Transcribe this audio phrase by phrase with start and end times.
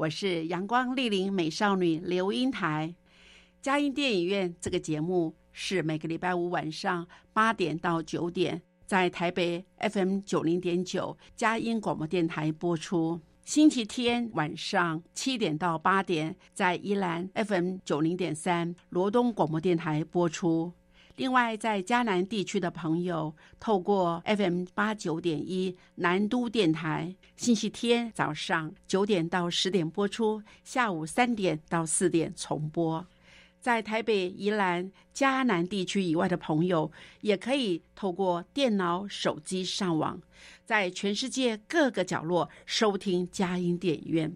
[0.00, 2.94] 我是阳光丽丽美少女刘英台。
[3.60, 20.72] 佳音电影院这个节目是每个礼拜五晚上八点到九点，在台北 FM 九零点九佳音广播电台播出；星期天晚上七点到八点，在宜兰 FM 九零点三罗东广播电台播出。
[21.20, 33.06] 另外，在迦南地区的朋友，透过 FM 八九点一南都电台，星期天早上九点到十点播出，下午三点到四点重播。
[33.60, 40.22] 在台北、宜兰、迦南地区以外的朋友，也可以透过电脑、手机上网，
[40.64, 44.34] 在全世界各个角落收听佳音电影院，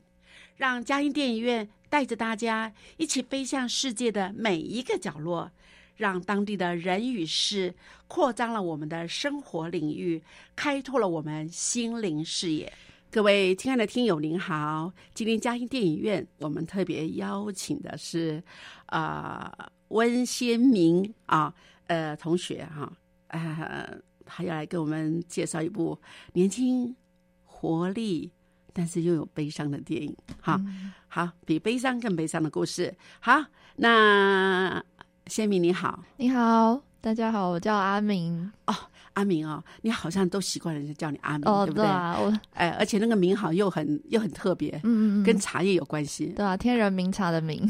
[0.58, 5.50] 让佳音电影院带着大家一起飞向世界的每一个角落。
[5.96, 7.74] 让当地的人与事
[8.08, 10.22] 扩张了我们的生活领域，
[10.56, 12.72] 开拓了我们心灵视野。
[13.10, 14.92] 各位亲爱的听友，您好！
[15.14, 18.42] 今天嘉兴电影院，我们特别邀请的是
[18.86, 21.54] 啊温先明啊
[21.86, 22.92] 呃同学哈
[23.28, 23.88] 啊，
[24.26, 25.96] 他要来给我们介绍一部
[26.32, 26.96] 年轻
[27.44, 28.32] 活力
[28.72, 30.16] 但是又有悲伤的电影。
[30.40, 30.60] 好，
[31.06, 32.92] 好，比悲伤更悲伤的故事。
[33.20, 33.44] 好，
[33.76, 34.84] 那。
[35.26, 38.74] 先明你好，你好，大家好，我叫阿明哦，
[39.14, 41.84] 阿明哦，你好像都习惯人家叫你阿明，对不对？
[41.86, 47.66] 啊我哎，而且那个名好又很又很特别，嗯嗯跟茶叶有关系，对啊，天人名茶的名。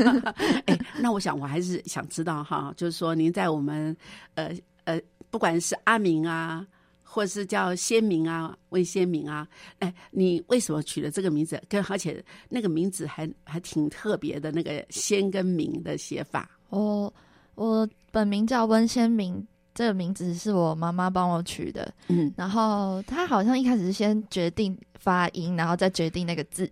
[0.64, 3.94] 哎，那我想我还是想知道哈，就是说您在我们
[4.34, 4.50] 呃
[4.84, 4.98] 呃，
[5.30, 6.66] 不管是阿明啊。
[7.10, 11.60] 或者是叫先明啊，魏先明啊，哎，你为什么取了这个名字？
[11.66, 16.50] 跟而且那个名字还还挺特别的，那个先跟明的写法。
[16.68, 17.12] 我
[17.54, 21.92] 我本名叫温先明，这个名字是我妈妈帮我取的。
[22.08, 26.70] 嗯，然后她好像一开始是先决定发音，然后再决定那个字。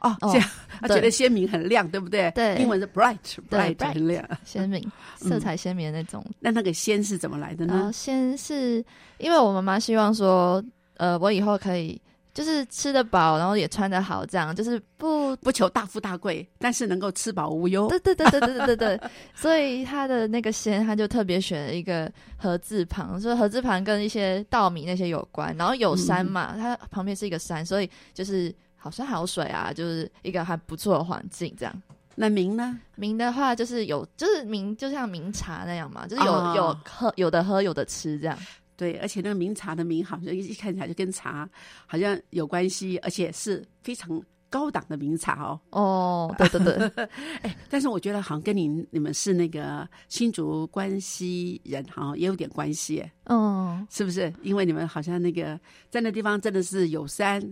[0.00, 0.48] 哦，这样
[0.80, 2.30] 他觉得鲜明很亮，对不对？
[2.30, 4.80] 对，英文是 bright，bright 很亮，鲜明，
[5.16, 6.24] 色彩鲜明的那种。
[6.38, 7.90] 那那个鲜是怎么来的呢？
[7.92, 8.84] 鲜是
[9.18, 10.62] 因为我妈妈希望说，
[10.98, 12.00] 呃，我以后可以
[12.38, 17.88] 就是吃得饱然后也穿得好这样就是不不求大富大贵但是能够吃饱无忧。
[17.88, 19.00] 对对对对对对对对。
[19.34, 31.82] 所以他的那个仙他就特别选了一个禾字旁说禾字旁跟一些稻米那些有关然后有山嘛它旁边是一个山所以就是好山好水啊就是一个还不错的环境这样。
[32.14, 32.78] 那明呢？
[32.94, 38.38] 明的话就是有就是明就像明茶那样嘛就是有有喝有的喝有的吃这样。
[38.78, 41.46] 对，而且那个名茶的名好像一看起来就跟茶
[41.84, 45.60] 好像有关系，而且是非常高档的名茶哦。
[45.70, 47.08] 哦，对对对。
[47.42, 53.04] 哎，但是我觉得好像跟你你们是那个新竹关西人，好像也有点关系。
[53.24, 54.32] 嗯，是不是？
[54.42, 55.58] 因为你们好像那个
[55.90, 57.42] 在那地方真的是有山。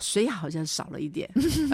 [0.00, 1.30] 水好像少了一点，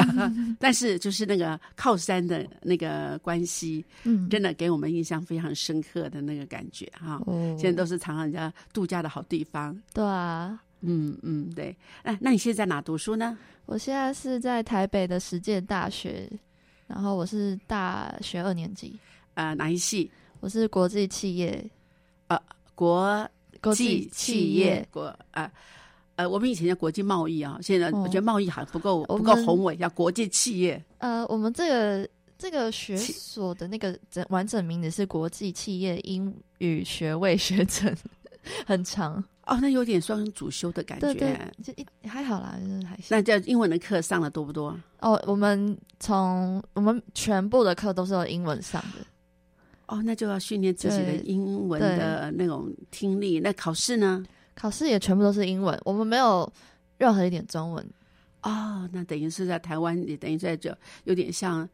[0.58, 7.22] 但是就是那个靠山的那个关系，嗯，真的给我们印象非常深刻的那个感觉哈。
[7.26, 9.76] 哦，现在都是常常人家度假的好地方。
[9.94, 11.74] 对啊，嗯嗯，对。
[12.02, 13.38] 那那你现在在哪读书呢？
[13.66, 16.30] 我现在是在台北的实践大学，
[16.86, 18.98] 然后我是大学二年级。
[19.34, 20.10] 呃，哪一系？
[20.40, 21.68] 我是国际企业，
[22.28, 22.40] 呃，
[22.74, 23.28] 国
[23.74, 25.16] 际企业国啊。
[25.32, 25.52] 呃，
[26.24, 30.82] 我们以前叫国际贸易啊，现在我觉得贸易还不够不够宏伟，叫国际企业。
[30.98, 32.08] 呃，我们这个
[32.38, 37.94] 这个学所的那个整完整名字是国际企业英语学位学程，
[38.64, 41.12] 很长哦，那有点双主修的感觉。
[41.12, 43.06] 对对，就一还好啦，就是还行。
[43.10, 44.78] 那叫英文的课上的多不多？
[45.00, 49.04] 哦，我们从我们全部的课都是用英文上的。
[49.86, 53.38] 哦，那就要训练自己的英文的那种听力。
[53.38, 54.24] 那考试呢？
[54.56, 56.50] 考试也全部都是英文，我们没有
[56.96, 57.86] 任何一点中文
[58.42, 61.68] 哦，那等于是在台湾，也等于在这有点像，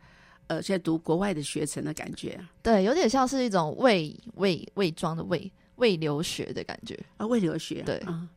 [0.49, 6.99] 呃，在读国外的学程的感觉对，有点像是一种未未未装的未未留学的感觉。
[7.19, 8.29] 啊，未留学，对啊，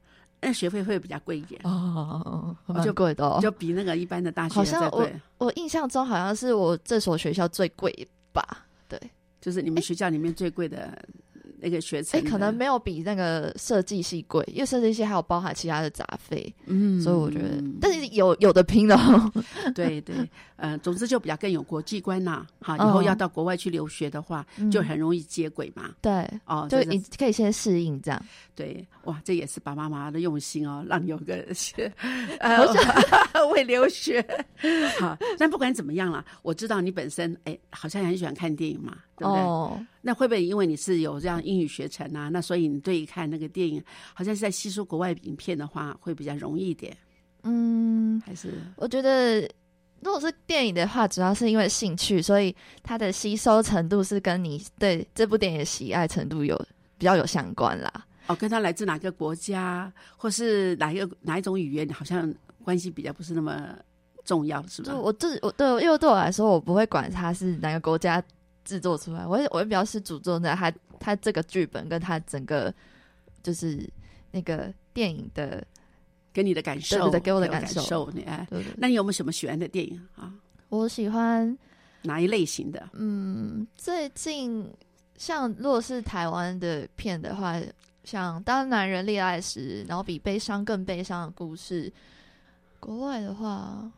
[0.42, 3.40] 那学费会比较贵一点，哦，就蛮贵的哦。
[3.42, 5.10] 就比那个一般的大学好像我。
[5.38, 8.66] 我印象中好像是我这所学校最贵吧？
[8.88, 9.00] 对，
[9.42, 10.98] 就是你们学校里面最贵的
[11.66, 19.32] 那个学哎、程的，可能没有比那个设计系贵，因为设计系还有包含其他的杂费，嗯，所以我觉得，但是有有的拼的哦。
[19.74, 20.16] 对对，
[20.58, 22.46] 呃，总之就比较更有国际观呐。
[22.62, 25.90] 哈，以嗯后要到国外去留学的话，就很容易接轨嘛。
[26.02, 28.26] 对，哦，就你可以先适应这样。
[28.54, 31.44] 对，哇，这也是爸爸妈妈的用心哦，让你有个
[32.40, 32.64] 呃
[33.52, 34.24] 为 留学。
[35.00, 39.42] 好，但不管怎么样啦，我知道你本身哎，好像很喜欢看电影嘛，对不对？
[39.42, 43.84] 哦，那会不会因为你是有这样英语学成啊，那所以你对于看那个电影，
[44.14, 46.96] 好像是在吸收国外影片的话，会比较容易一点？
[47.44, 49.42] 嗯，还是我觉得
[50.02, 56.56] 如果是电影的话，主要是因为兴趣，所以它的吸收程度是跟你对这部电影的喜爱程度有
[56.98, 57.92] 比较有相关啦。
[58.28, 62.34] 哦，跟他来自哪个国家，或是哪一个哪一种语言，好像
[62.64, 63.76] 关系比较不是那么
[64.24, 65.00] 重要，是吧就？
[65.00, 68.24] 我自我对，因为对我来说，我不会管它是哪个国家
[68.66, 70.70] 制作出来，我会我会比较是注重在他
[71.00, 72.74] 他这个剧本跟他整个
[73.42, 73.90] 就是
[74.32, 75.66] 那个电影的，
[76.34, 80.34] 给你的感受，对对对给我的感感受你哎，对对对那你有没有什么喜欢的电影啊？
[80.68, 81.58] 我喜欢，
[82.02, 82.90] 哪一类型的？
[82.94, 84.70] 嗯，最近
[85.16, 87.62] 像如果是台湾的片的话，
[88.04, 91.92] 像《当男人恋爱时》，然后比悲伤更悲伤的故事。
[92.80, 93.92] 国外的话，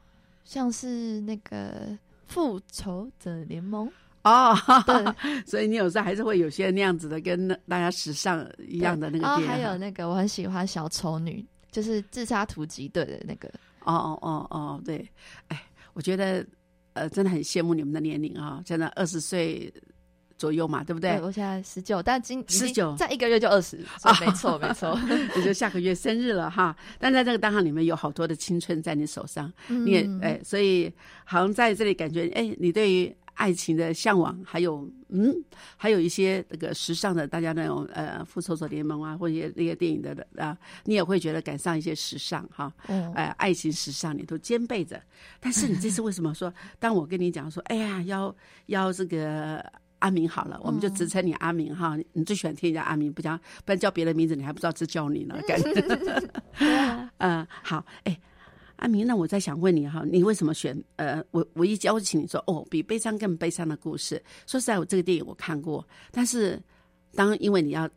[0.45, 1.87] 像是那个
[2.27, 3.87] 《复仇者联盟》，
[4.27, 9.41] 哦，对， 所以你有时候还是会有些那样子的，跟大家时尚一样的那个然后。
[9.45, 13.47] 还有那个我很喜欢小丑女，就是自杀突击队的那个。
[13.85, 15.07] 哦哦哦哦，对，
[15.47, 15.63] 哎，
[15.93, 16.45] 我觉得
[16.91, 19.73] 呃，真的很羡慕你们的年龄啊、真的二十岁
[20.37, 21.21] 左右嘛，对不对？
[21.21, 24.99] 我现在十九，但今已经19在一个月就二十，啊没错没错。
[25.37, 26.75] 也就下个月生日了哈。
[26.99, 30.91] 但在这个当下里面有好多的青春在你手上，你也嗯哎，所以
[31.23, 35.31] 好像在这里感觉哎，你对于爱情的向往，还有嗯，
[35.77, 42.73] 还有一些那个时尚的大家那种呃复仇者联盟啊，或者那些电影的啊，你也会觉得赶上一些时尚哈。
[42.87, 44.99] 嗯哎，爱情、时尚你都兼备着。
[45.39, 46.51] 但是你这次为什么说？
[46.79, 48.35] 当我跟你讲说，哎呀，要
[48.65, 49.63] 要这个
[49.99, 51.95] 阿明好了，我们就直称你阿明哈。
[52.13, 55.73] 你最喜欢听人家阿明，不叫不然叫别的名字，你还不知道这叫你呢，感觉。
[56.57, 58.19] 对啊，嗯， 好，哎。
[58.77, 64.23] 阿明，那我在想问你哈，你为什么选呃，我我一邀请你说哦，比悲伤更悲伤的故事。
[64.45, 66.61] 说实在，我这个电影我看过，但是
[67.13, 67.89] 当因为你要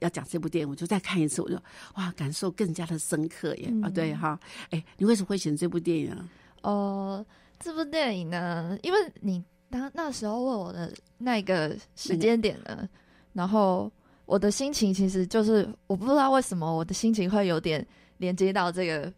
[0.00, 1.56] 要讲这部电影，我就再看一次，我就
[1.94, 3.90] 哇，感受更加的深刻耶、啊！
[3.90, 4.38] 对哈，
[4.70, 6.28] 哎，你为什么会选这部电影啊？
[6.62, 7.26] 哦，
[7.58, 12.88] 这部电影呢，因为你当那时候问我的那个时间点呢，
[13.32, 13.90] 然后
[14.26, 17.84] 我的心情其实就是我不知道为什么我的心情会有点
[18.18, 19.12] 连接到这个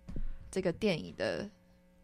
[0.51, 1.49] 这个电影的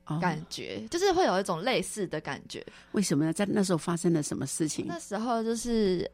[0.07, 2.65] 哦感觉，就是会有一种类似的感觉。
[2.93, 3.33] 为什么呢？
[3.33, 4.87] 在那时候发生了什么事情？
[4.89, 6.09] 那时候就是，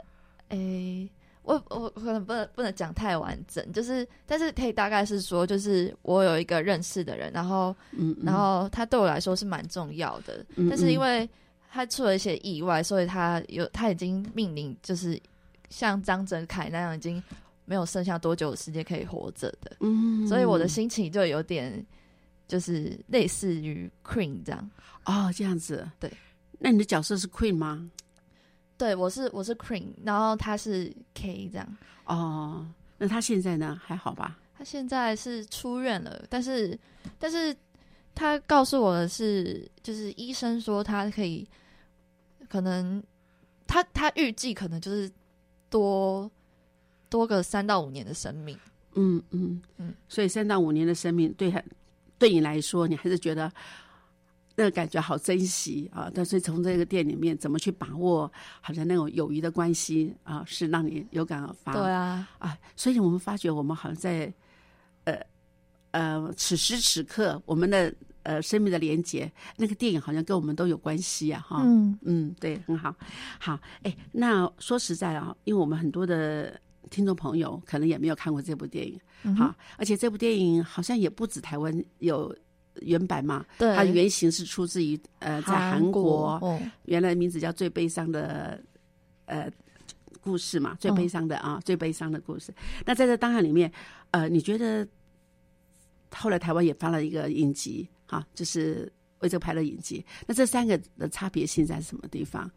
[0.48, 1.08] 诶、
[1.42, 11.30] 我我可能不能不能讲太完整，就是但是可以大概是说，就是我有一个认识的人，然后嗯，嗯然后他对我来说是蛮重要的，嗯但是因嗯为
[11.70, 15.20] 他出了一些意外，所以他有他已经命令，就是
[15.68, 17.22] 像张哲凯那样，已经
[17.64, 21.84] 没有剩下多久的时间可以活着的，嗯，所以我的心情就有点
[22.52, 24.70] 就是类似于 Queen 这样。
[25.06, 26.12] 哦这样子，对。
[26.58, 27.90] 那你的角色是 Queen 吗？
[28.76, 31.76] 对，我是我是 Queen，然后他是 K 这样。
[32.04, 32.68] 哦，
[32.98, 33.80] 那他现在呢？
[33.82, 34.38] 还好吧？
[34.54, 36.78] 他现在是出院了，但是
[37.18, 37.56] 但是
[38.14, 41.48] 他告诉我的是，就是医生说他可以，
[42.50, 43.02] 可能
[43.66, 45.10] 他他预计可能就是
[45.70, 46.30] 多
[47.08, 48.58] 多个三到五年的生命。
[48.94, 51.62] 嗯嗯嗯嗯，所以三到五年的生命对他
[52.22, 53.50] 对你来说，你还是觉得
[54.54, 56.08] 那个感觉好珍惜啊。
[56.14, 61.72] 但是从这个店里面怎么去把握，好像那种友谊的关系啊，是让你有感而发。
[61.72, 64.32] 对啊，啊，所以我们发觉我们好像在
[65.02, 65.18] 呃
[65.90, 71.60] 呃此时此刻我们的呃生命的连接，那个电影好像跟我们都有关系啊哈。
[71.64, 72.94] 嗯嗯，对，很好，
[73.40, 76.56] 好，哎，那说实在啊，因为我们很多的
[76.90, 82.34] 听众朋友可能也没有看过这部电影，嗯哼好，而且这部电影好像也不止台湾有
[82.80, 88.62] 原版嘛，对，它原型是出自于呃在韩韩国，哦，原来名字叫《最悲伤的
[89.26, 89.50] 呃
[90.20, 92.52] 故事》嘛，最悲伤的啊，最悲伤的故事。
[92.84, 93.70] 那在这档案里面，
[94.10, 94.86] 呃，你觉得
[96.10, 100.04] 后来台湾也发了一个影集哈，就是为这拍了影集。
[100.26, 102.50] 那这三个的差别性在什么地方？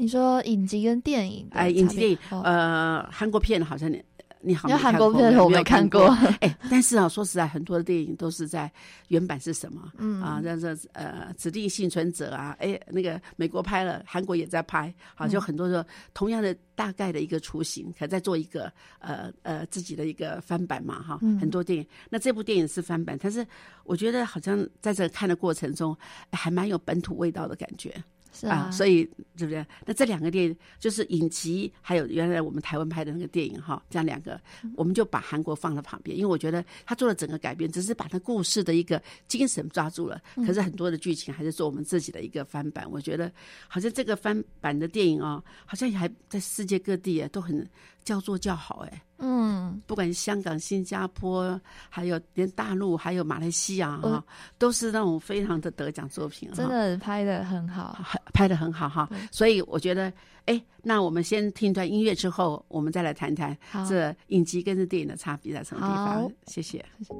[0.00, 4.00] 你说影集跟电影的哎，影集电影呃，韩国片好像你
[4.40, 6.06] 你好像韩国片我没看过。
[6.38, 8.70] 哎，但是啊，说实在，很多的电影都是在
[9.08, 9.90] 原版是什么？
[9.98, 21.84] 嗯啊，像这呃，指定幸存者啊，哎，那个美国拍了，韩国也在拍，好，就很多的同样的大概的一个雏形，可在做一个呃呃自己的一个翻版嘛，哈，嗯很多电影。
[22.08, 23.44] 那这部电影是翻版，但是
[23.82, 25.92] 我觉得好像在这看的过程中，
[26.30, 27.92] 哎还蛮有本土味道的感觉。
[28.32, 29.04] 是啊，所以
[29.36, 29.64] 对不对？
[29.86, 34.40] 那这两个电影就是影集，还有原来我们台湾拍的那个电影哈，这样两个，
[34.76, 42.88] 我们就把韩国放在旁边，因为我觉得他做了整个改编，只是把他故事的一个精神抓住了，可是很多的剧情还是做我们自己的一个翻版。
[42.90, 43.32] 我觉得
[43.66, 47.68] 好像这个翻版的电影哦，好像还在世界各地啊都很
[48.08, 49.02] 叫座叫好哎。
[49.18, 51.60] 嗯，不管香港、新加坡，
[51.90, 54.22] 还有连大陆，还有马来西亚哈、嗯
[54.56, 56.48] 都是那种非常的得奖作品。
[56.52, 57.98] 真的拍的很好。
[58.02, 60.12] 很拍的很好哈，所以我觉得，
[60.46, 63.56] 哎，那我们先听一段音乐之后，我们再来谈谈
[63.88, 66.30] 这影集跟这电影的差别在什么地方好。
[66.46, 66.82] 谢谢。
[67.08, 67.16] 丢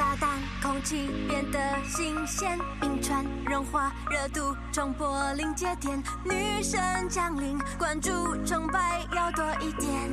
[0.00, 0.30] 炸弹，
[0.62, 8.10] 空气变得新鲜，冰川融化，热度冲破临界点，女神降临，关注
[8.46, 10.10] 崇拜要多一点。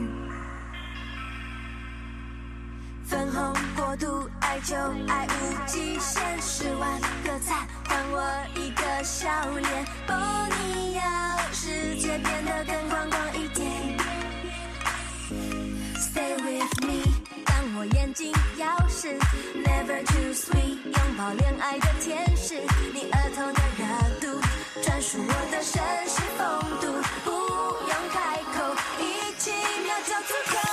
[3.05, 4.75] 粉红国度，爱就
[5.07, 8.21] 爱无极限，十万个赞换我
[8.55, 9.85] 一个笑脸。
[10.09, 11.01] 哦，你要
[11.53, 12.86] 世界变得更
[17.79, 19.07] 我眼睛要是
[19.53, 22.55] Never too sweet，拥抱恋爱的天使，
[22.91, 23.85] 你额头的热
[24.19, 24.41] 度，
[24.81, 26.87] 专属我的绅士风度，
[27.23, 27.29] 不
[27.85, 29.51] 用开口，一起
[29.83, 30.66] 秒就足够。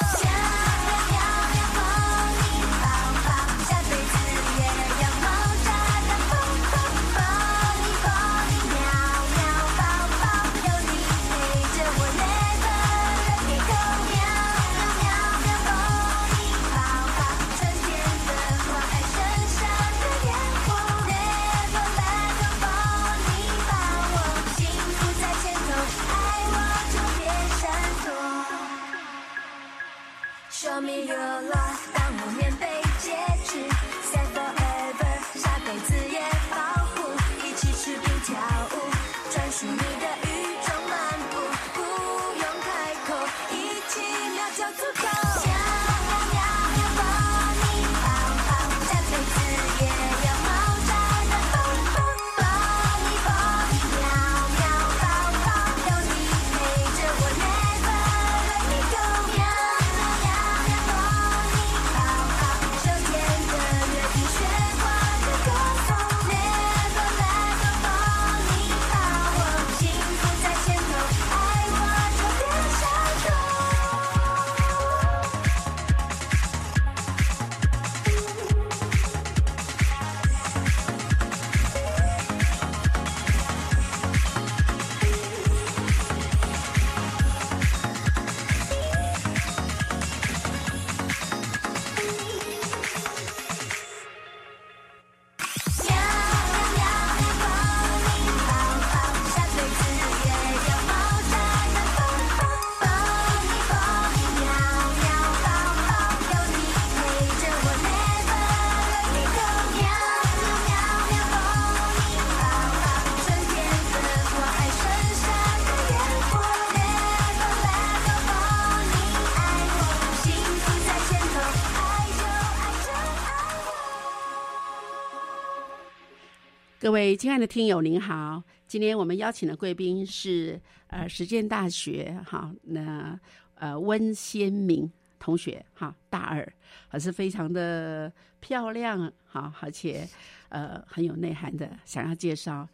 [126.85, 133.19] 各位亲爱的听友，您好，今天我们邀请的贵宾是呃实践大学哈那
[133.55, 136.47] 呃温先明同学哈大二，
[136.87, 140.07] 还是非常的漂亮哈，而且
[140.51, 142.69] 呃很有内涵的，想要介绍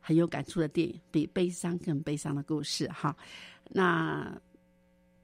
[0.00, 3.16] 很有感触的电影，比悲伤更悲伤的故事哈。
[3.68, 4.36] 那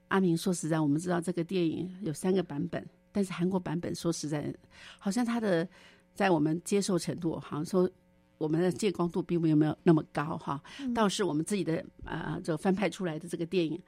[0.07, 4.55] 阿明说实在，我们知道这个电影有三个版本，但是韩国版本说实在，
[5.01, 5.69] 好像它的
[6.15, 7.91] 在我们接受程度，好像说
[8.40, 10.59] 我们的借光度并没有没有那么高哈。
[10.94, 13.78] 倒是我们自己的呃这个翻拍出来的这个电影，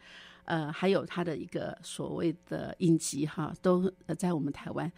[0.44, 4.92] 呃，还有它的一个所谓的影集哈，都呃在我们台湾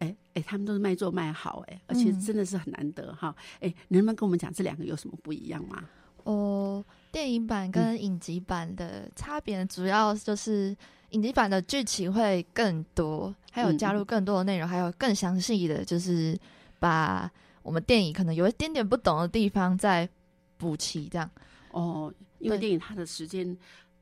[0.00, 3.34] 哎哎，他们都是卖座卖好哎，而且嗯真的是很难得哈。
[3.60, 5.82] 哎，能不能跟我们讲这两个有什么不一样吗？
[6.24, 10.76] 哦，电影版跟影集版的差别主要就是
[11.10, 16.38] 影集版的剧情会更多，还有加入更多的内容，还有更详细的，就是
[16.78, 17.30] 把
[17.70, 20.08] 我们电影可能有一点点不懂的地方再
[20.56, 21.30] 补齐，这样。
[21.70, 23.56] 哦，因为对电影它的时间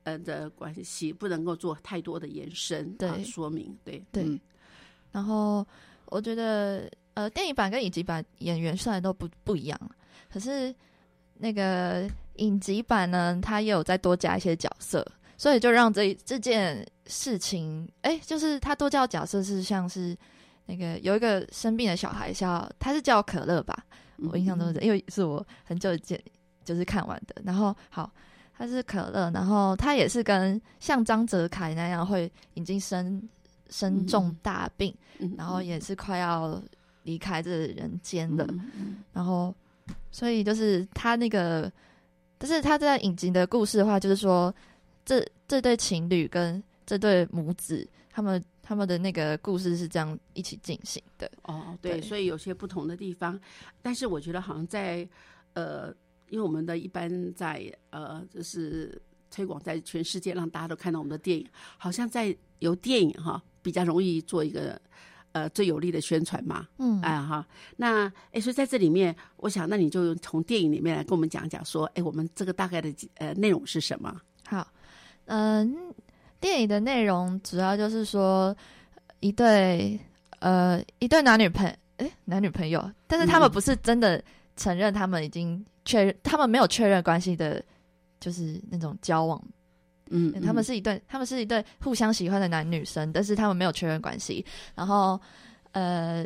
[0.05, 3.77] 呃的关系，不能够做太多的延伸对啊说明。
[3.83, 4.39] 对对嗯
[5.11, 5.63] 然后
[6.05, 9.79] 我觉得，呃，电影版跟影集版演员虽然都不不一样，
[10.33, 10.73] 可是
[11.35, 15.05] 那个影集版呢，它也有再多加一些角色，
[15.37, 20.17] 所以就让这这件事情，哎，就是他多加角色是像是
[20.69, 23.83] 那个有一个生病的小孩叫，他是叫可乐吧，
[24.17, 26.21] 我印象中是，因为是我很久以前
[26.63, 27.41] 就是看完的。
[27.43, 28.11] 然后好，
[28.55, 33.19] 他是可乐，然后他也是跟像张泽凯那样会已经生
[33.71, 36.61] 生重大病，嗯然后也是快要
[37.01, 38.45] 离开这人间了。
[38.51, 39.51] 嗯嗯然后
[40.11, 41.71] 所以就是他那个，
[42.37, 44.53] 但是他在影集的故事的话，就是说
[45.03, 48.39] 这这对情侣跟这对母子他们。
[48.69, 52.01] 他们的那个故事是这样一起进行的，哦，对，对。
[52.01, 53.39] 所以有些不同的地方，
[53.81, 55.09] 但是我觉得好像在
[55.53, 55.91] 呃，
[56.27, 61.47] 因为我们的一般在呃，就是推广在全世界，让大家都看到我们的电影，
[61.79, 64.79] 好像在由电影哈比较容易做一个
[65.31, 67.01] 呃最有力的宣传嘛，嗯。
[67.01, 67.43] 哎哈，
[67.75, 74.15] 那哎，所以在这里面，我想那你就从电影里面来跟我们讲讲说，哎，我们这个大概的呃内容是什么？
[74.45, 74.71] 好，
[75.25, 75.75] 嗯、
[76.39, 78.55] 电影的内容主要就是说
[79.19, 79.99] 一对
[80.39, 81.65] 呃一对男女朋
[81.97, 84.23] 诶男女朋友，但是他们嗯不是真的
[84.55, 87.61] 承认他们已经确认，他们没有确认关系的，
[88.19, 89.41] 就是那种交往。
[90.11, 94.43] 嗯，他们嗯是一对，他们是一对互相喜欢的男女生，但是他们没有确认关系。
[94.73, 95.19] 然后
[95.73, 96.25] 呃，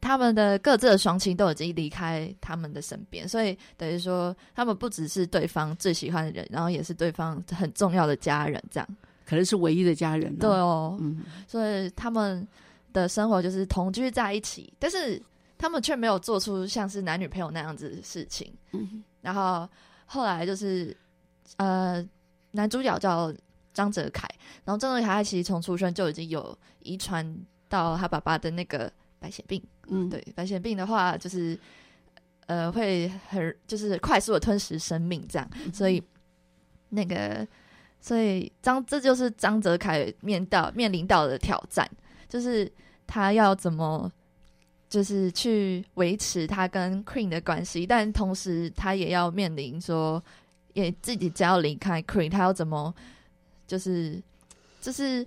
[0.00, 8.88] 他们的各自的双亲都已经离开他们的身边，所以等于说他们不只是对方最喜欢的人，然后也是对方很重要的家人，这样。
[9.30, 11.22] 可能是唯一的家人了，对哦，嗯。
[11.46, 12.44] 所以他们
[12.92, 15.22] 的生活就是同居在一起，但是
[15.56, 18.52] 他们却没有做出像是男女朋友那样子的事情。
[18.72, 19.68] 嗯然后
[20.04, 20.96] 后来就是
[21.58, 22.04] 呃，
[22.50, 23.32] 男主角叫
[23.72, 24.26] 张哲凯，
[24.64, 27.24] 然后张哲凯他其实从出生就已经有遗传
[27.68, 29.62] 到他爸爸的那个白血病。
[29.86, 31.56] 嗯，对，白血病的话就是
[32.46, 36.02] 呃会很就是快速的吞噬生命这样，所以
[36.88, 37.46] 那个
[38.00, 41.88] 所以张这就是张泽凯面到面临到的挑战，
[42.28, 42.70] 就是
[43.06, 44.10] 他要怎么
[44.88, 50.22] 就是去维持他跟 Queen 的关系，但同时他也要面临说，
[50.72, 52.92] 也自己只要离开 Queen，他要怎么
[53.66, 54.20] 就是
[54.80, 55.26] 就是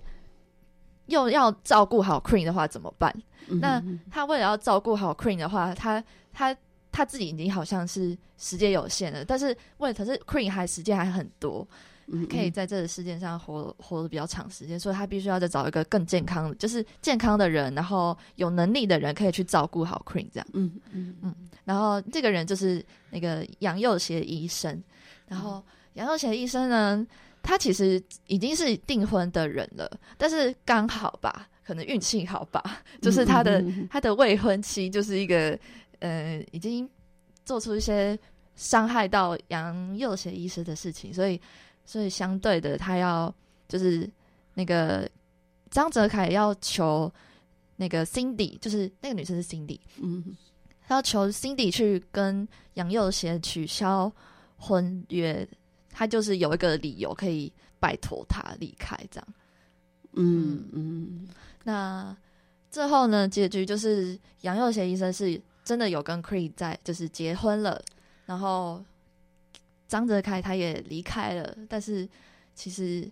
[1.06, 3.14] 又要照顾好 Queen 的话怎么办？
[3.48, 6.56] 嗯那嗯他为了要照顾好 Queen 的话，他他
[6.90, 11.66] 他自己已经好像是时间有限了，但是为可是 Queen 还时间还很多，
[12.06, 20.46] 嗯可以在这个世界上活活得比较长时间，所以他必须要再找一个更健康的，就是健康的人，然后有能力的人可以去照顾好 Queen 这样。
[20.52, 21.14] 嗯嗯。
[21.22, 24.82] 嗯然后这个人就是那个杨佑协医生，
[25.26, 25.64] 然后
[25.94, 27.06] 杨佑协医生呢，
[27.42, 35.58] 他其实已经是订婚的人了，但是刚好吧，可能运气好吧，就是他的、他的未婚妻就是一个
[36.00, 36.86] 呃，已经
[37.46, 38.18] 做出一些
[38.54, 41.40] 伤害到杨佑协医生的事情，所以
[41.84, 43.34] 所以相对的，他要
[43.68, 44.08] 就是
[44.54, 45.08] 那个
[45.70, 47.12] 张泽凯要求
[47.76, 50.36] 那个 Cindy，就是那个女生是 Cindy，嗯
[50.86, 54.12] 他要求 Cindy 去跟杨佑贤取消
[54.56, 55.46] 婚约，
[55.90, 59.28] 他就是有一个理由可以拜托他离开这样。
[60.12, 61.28] 嗯嗯
[61.64, 62.16] 那
[62.70, 67.82] 最后呢，结局就是杨佑贤医生是真的有跟 Creed 在就是结婚了，
[68.26, 68.84] 然后
[69.88, 72.08] 张泽凯他也离开了，但是
[72.54, 73.10] 其实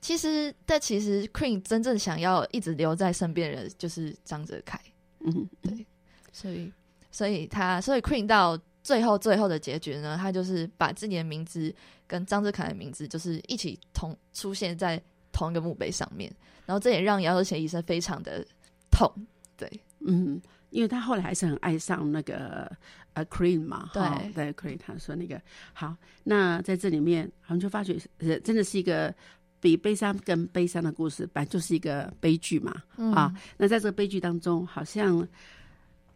[0.00, 4.80] 其实但其实 Queen 真正想要一直留在身边的人就是张泽凯。
[5.24, 5.86] 嗯对
[6.32, 6.72] 所以，
[7.12, 11.72] 所以他，所以 Queen 到最后最后的结局呢，他就是把自己的名字
[12.08, 16.34] 跟张哲凯的名字就是一起同出现在同一个墓碑上面，
[16.66, 18.44] 然后这也让姚有贤医生非常的
[18.90, 19.08] 痛，
[19.56, 20.40] 对，嗯，
[20.72, 22.70] 因为他后来还是很爱上那个
[23.12, 24.02] 呃 Cream 嘛，对。
[24.02, 25.40] 哈对 Cream，他说那个。
[25.72, 29.14] 好，那在这里面，我们就发觉呃，真的是一个
[29.60, 33.12] 比悲伤更悲伤的故事，本来就是一个悲剧嘛，嗯。
[33.12, 35.26] 啊，那在这个悲剧当中，好像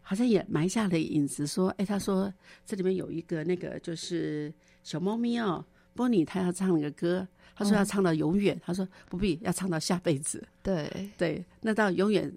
[0.01, 2.33] 好像也埋下了影子，说，哎，他说
[2.65, 5.65] 这里面有一个那个就是小猫咪哦，
[5.95, 12.33] 波尼他要唱一个歌，他说哦要唱到永远，他说不必要唱到下辈子，对，对，那到永远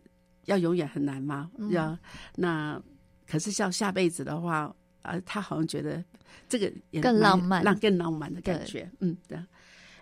[0.49, 1.49] 要永远很难吗？
[1.57, 1.97] 嗯要
[2.35, 2.81] 那
[3.25, 6.03] 可是像下辈子的话，啊，他好像觉得
[6.49, 8.91] 这个也更浪漫让更浪漫的感对觉。
[8.99, 9.37] 嗯，对。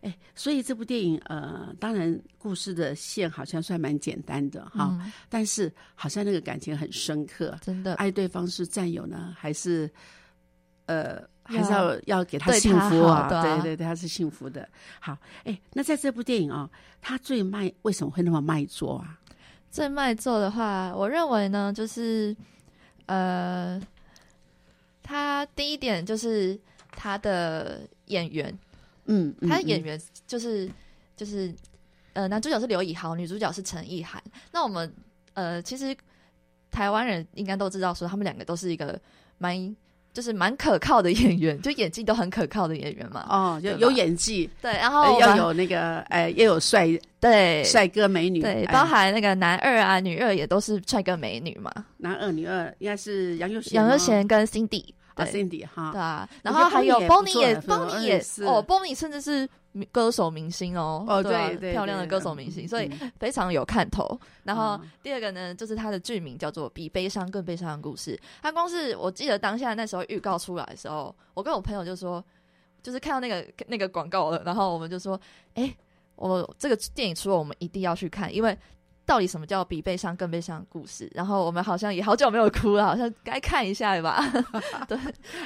[0.01, 9.89] 哎，所以这部电影，呃，当然故事的线好像算蛮简单的哈，嗯，但是好像那个感情很深刻，真的，爱对方是占有呢，还是
[10.85, 14.69] 呃，还是要要要给他幸福啊对对对，他是幸福的。
[14.99, 16.69] 好，哎，那在这部电影啊、
[17.01, 19.19] 他最卖为什么会那么卖座啊？
[19.77, 22.35] 最卖座的话，我认为呢，就是
[23.05, 23.79] 呃，
[25.03, 26.59] 他第一点就是
[26.89, 28.51] 他的演员，
[29.05, 30.67] 嗯，嗯他的演嗯员就是
[31.15, 31.53] 就是
[32.13, 34.19] 呃，男主角是刘以豪，女主角是陈意涵。
[34.51, 34.91] 那我们
[35.35, 35.95] 呃，其实
[36.71, 38.99] 台湾人应该都知道，说他们两个都是一个
[39.37, 39.55] 蛮
[40.17, 43.23] 就是蛮可靠的演员，就演技都很可靠的演员嘛。
[43.29, 46.87] 哦，有有演技，对，然后呃要有那个呃，要有帅
[47.19, 54.85] 对帅哥美女，对，哎包含那个男二啊、女二也都是帅哥美女嘛，男二女二，应该是杨佑贤杨吗，佑贤跟 Cindy。
[55.23, 59.49] 啊对，Cindy 哈，对啊，然后还有 Bonnie 也 Bonnie 也是哦，Bonnie 甚至是
[59.91, 64.19] 歌手明星哦，哦，对漂亮的歌手明星，所以嗯非常有看头。
[64.43, 68.15] 然后嗯第二个呢，就是它的剧名叫做《比悲伤更悲伤的故事》。
[68.41, 72.23] 它光是我记得当下那时候预告出来的时候，我跟我朋友就说，
[72.81, 75.19] 就是看到那个那个广告了，然后我们就说，
[75.55, 75.75] 哎，
[76.15, 78.57] 我这个电影除了，我们一定要去看，因为。
[79.07, 81.09] 到底什么叫比悲伤更悲伤的故事？
[81.15, 84.21] 然后我们好像也好久没有哭了，好像该看一下吧？
[84.85, 84.99] 对，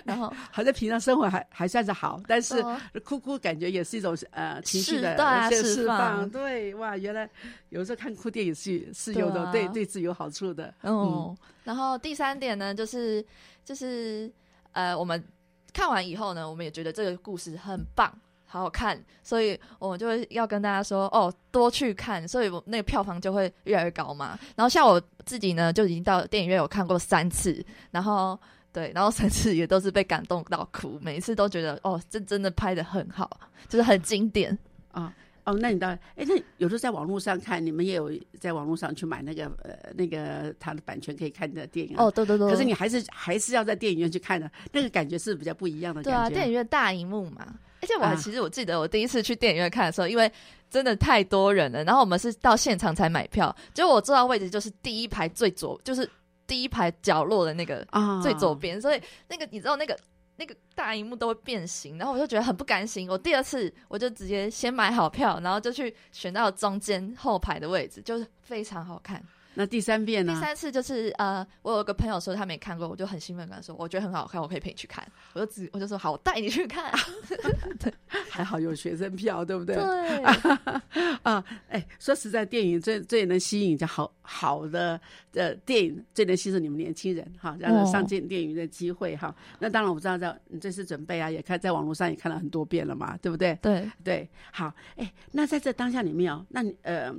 [0.04, 5.16] 然后 好在平常生活还还算是好，但是哦哭哭感觉也是一种呃情绪的
[5.52, 6.30] 释放放。
[6.32, 7.30] 对，哇，原来
[7.70, 10.74] 有时候看哭电影是是有的，对啊对对自己有好处的。
[10.82, 13.24] 嗯，然后第三点呢，就是
[13.64, 14.32] 就是
[14.72, 15.24] 呃，我们
[15.72, 18.12] 看完以后呢，我们也觉得这个故事很棒。
[18.52, 24.38] 好好看，所以我们就会要跟大家说哦，多去看，所以我那个票房就会越来越高嘛。
[24.58, 28.38] 然后像我自己呢，就已经到电影院有看过三次，然后
[28.74, 34.58] 对，然后三次也都是被感动到哭，每一次都觉得哦，这真的拍的很好，就是很经典。
[34.92, 35.14] 啊。
[35.44, 50.32] 哦，那你到哎，那有时候在网络上看，你们也有在网络上去买那个呃那个它的版权可以看的电影啊哦，对对对，可是你还是还是要在电影院去看的，那个感觉是比较不一样的对啊，电影院大荧幕嘛，而且我其实我记得我第一次去电影院看的时候，因为
[50.70, 56.08] 真的太多人了，然后我们是到现场才买票，结果我坐到位置就是第一排最左，就是
[56.46, 59.98] 第一排角落的那个啊，最左边，所以那个你知道那个。
[60.42, 63.08] 那个大荧幕都会变形，然后我就觉得很不甘心。
[63.08, 69.24] 我第二次我就直接先买好票，然后就去选到中间后排的位置，就是非常好看。
[69.54, 70.34] 那第三遍呢？
[70.34, 75.06] 第三次就是呃，我有个朋友说他没看过，我就很兴奋跟他说，我觉得很好看，我可以陪你去看。
[75.34, 76.92] 我就只我就说好，我带你去看。
[78.30, 79.76] 还好有学生票，对不对？
[79.76, 80.24] 对，
[81.24, 85.00] 啊，哎，说实在，电影最最能吸引就好好的
[85.34, 89.36] 呃电影最能吸引你们年轻人哈，让人上进电影的机会哈。
[89.60, 93.58] 那当然我知道在你这次准备啊，也看在网络上也看了很多遍了嘛，对不对？
[93.62, 97.14] 对，对，好，哎，那在这当下里面哦，那你呃，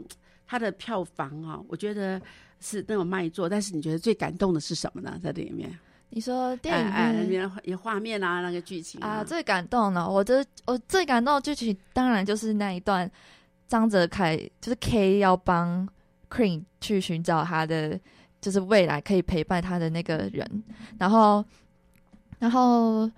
[0.46, 2.20] 它的票房啊、我觉得
[2.60, 5.18] 是那种卖座，但是你觉得最感动的是什么呢？
[5.22, 5.70] 在里面，
[6.10, 10.08] 你说电影里院、面有画面啊，那个剧情啊，最感动了。
[10.08, 13.10] 我的我最感动的剧情，当然就是那一段
[13.66, 15.88] 张泽凯就是 K 要帮
[16.30, 17.98] Queen 去寻找他的，
[18.40, 20.64] 就是未来可以陪伴他的那个人，
[20.98, 21.44] 然后
[22.38, 23.10] 然后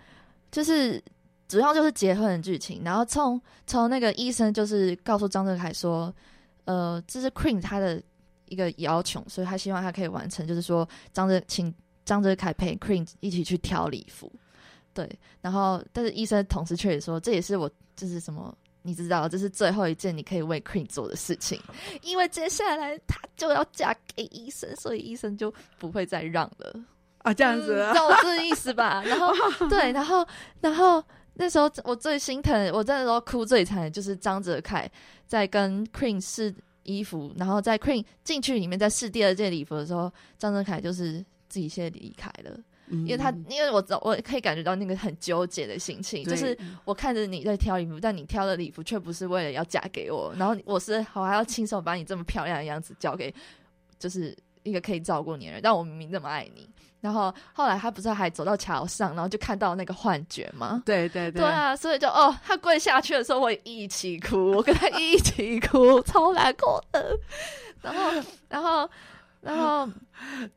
[0.51, 1.03] 就是。
[1.47, 6.13] 主要就是结婚的剧情，然后从从那个医生就是告诉张泽凯说，
[6.65, 8.03] 呃，这是 Queen 他的
[8.47, 11.75] 一个要求，所以他希望他可以完成，就是说张哲请
[12.05, 14.31] 张哲凯陪 Queen 一起去挑礼服，
[14.93, 15.09] 对，
[15.41, 18.57] 然后但是医生同时却也说，这也是我就是什么。
[18.87, 21.59] 你知道，这是最后一件你可以为 Queen 做的事情，
[22.03, 26.85] 因为接下来她就要嫁给医生，所以医生就不会再让了。
[27.21, 29.03] 啊，这样子嗯，知道我这个意思吧？
[29.07, 29.33] 然后
[29.71, 30.29] 对，然后
[30.61, 31.03] 然后
[31.35, 34.91] 那时候我最心疼，我那时候哭最惨的就是张哲凯
[35.27, 42.57] 在跟 Queen 试衣服，然后在 Queen 进去里面在试第二件礼服的时候，张哲凯就是自己先离开了，
[42.89, 53.35] 因为他因为我知道我可以感觉到那个很纠结的心情，就是我看着你在挑礼服，但你挑的礼服却不是为了要嫁给我，然后我是我还要亲手把你这么漂亮的样子交给，
[53.99, 56.69] 就是一个可以照顾你的人，但我明明那么爱你。
[57.05, 60.81] 然后后来他不是还走到桥上，然后就看到那个幻觉吗？
[60.87, 67.15] 对对对对啊，所以就哦，他跪下去的时候，我也一起哭，我跟他一起哭， 超难过的。
[67.83, 68.11] 然后，
[68.49, 68.89] 然后，
[69.45, 69.89] 然后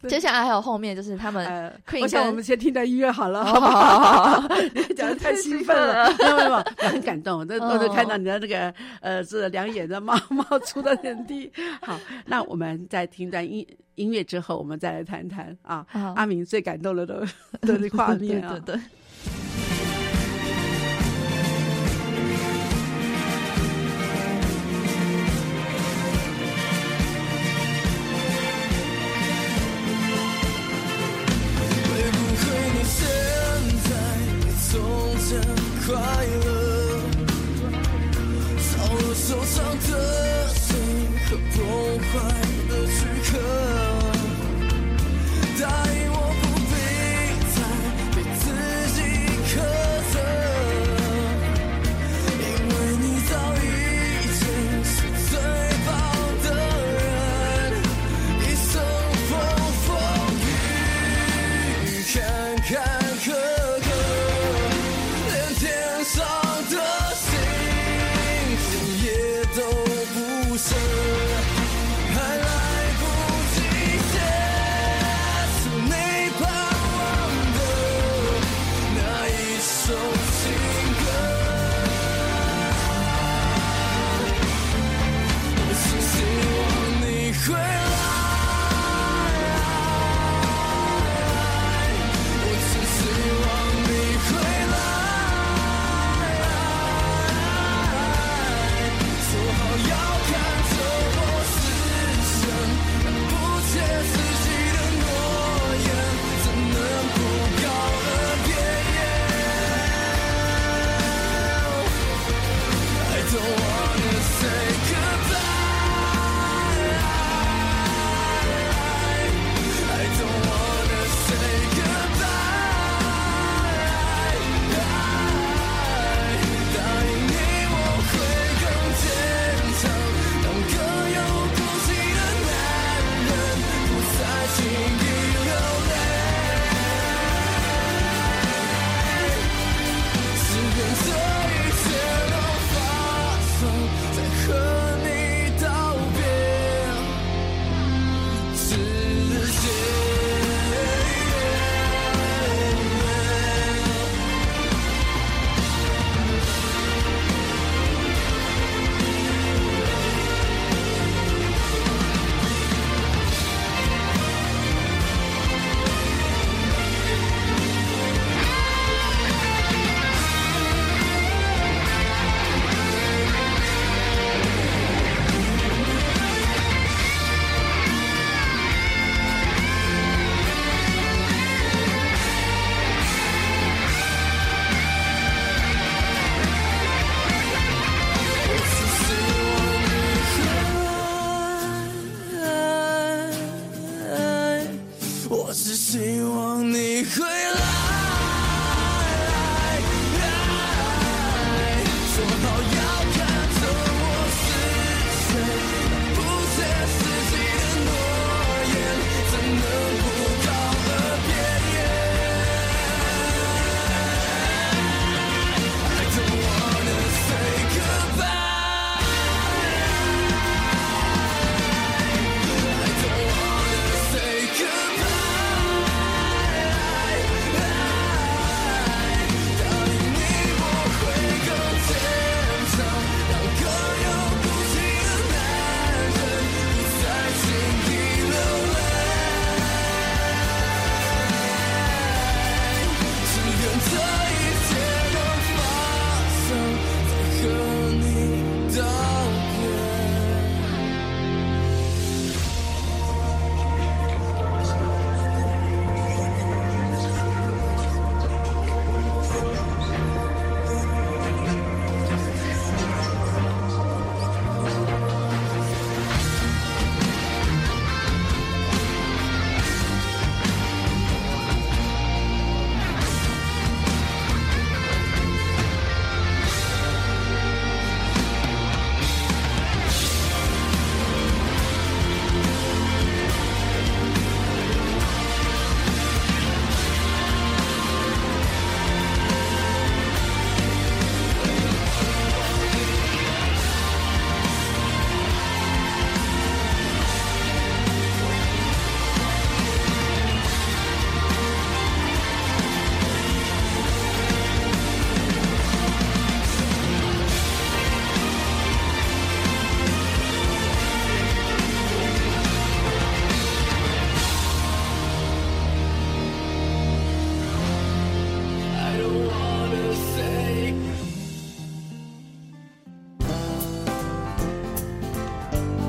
[0.08, 4.24] 接下来还有后面就是他们我想我们先听段音乐好了，哦好不好好好。
[4.24, 4.56] 好好？
[4.74, 11.52] 你讲的太兴奋了，没 有没有，我很感动，我都我都哦看到你的那个呃，是两眼的冒冒出的点滴。
[11.82, 17.26] 好， 那我们在听段音音乐之后，我们再来谈谈啊，阿明最感动的的
[17.62, 18.82] 的画面啊，对对对。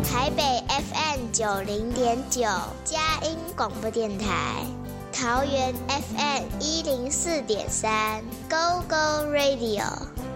[0.04, 2.42] 台北 fm 九零点九
[2.84, 4.78] 佳音广播电台。
[5.20, 9.82] 桃园 fm 一零四点三 gogo radio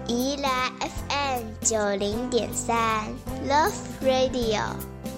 [0.08, 3.04] 宜兰 fm 九零点三
[3.48, 4.60] love radio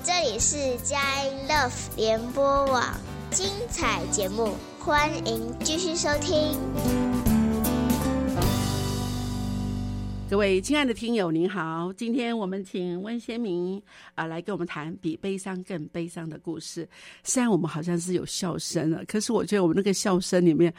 [0.02, 2.84] 这里是佳音 love 联播网
[3.30, 7.03] 精彩节目欢迎继续收听。
[10.35, 11.92] 各位亲爱的听友，您好！
[11.92, 13.81] 今天我们请温先明
[14.16, 16.88] 啊、来跟我们谈比悲伤更悲伤的故事。
[17.23, 20.75] 虽然我们好像是有笑声了，可是我觉得我们那个笑声里面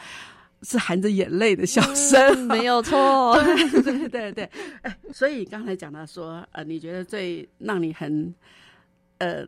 [0.63, 2.19] 是含着眼泪的笑声。
[2.33, 3.33] 嗯没有错。
[3.81, 4.49] 对对对对，
[4.81, 8.35] 哎，所以刚才讲到说，呃，你觉得最让你很
[9.19, 9.47] 呃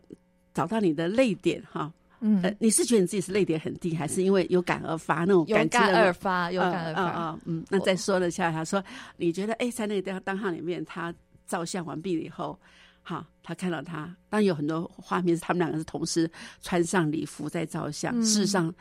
[0.53, 1.91] 找到你的泪点哈？
[2.19, 7.03] 嗯呃，你是觉得你自己是泪点很低，还是因为有感而发那种有感情的感而发，有感而嗯发。
[7.03, 8.83] 嗯嗯嗯，那再说了一下，他说
[9.17, 11.13] 你觉得哎，在那个当当下里面，他
[11.45, 12.59] 照相完毕了以后，
[13.03, 16.29] 哈，他看到他，当然有很多画面是他们两个是同时
[16.61, 18.13] 穿上礼服在照相。
[18.19, 18.73] 嗯事实上，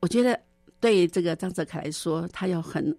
[0.00, 0.38] 我觉得
[0.80, 2.96] 对这个张泽凯来说，他要很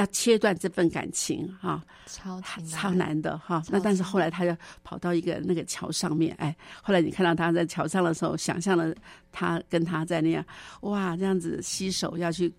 [0.00, 3.60] 要切断这份感情哈，超难超难的哈。
[3.60, 8.94] 超那但是后来他就跑到一个那个桥上面，哎，后来你看到他在桥上的时候，想象了
[9.30, 10.44] 他跟他在那样
[10.80, 12.52] 哇这样子携手要去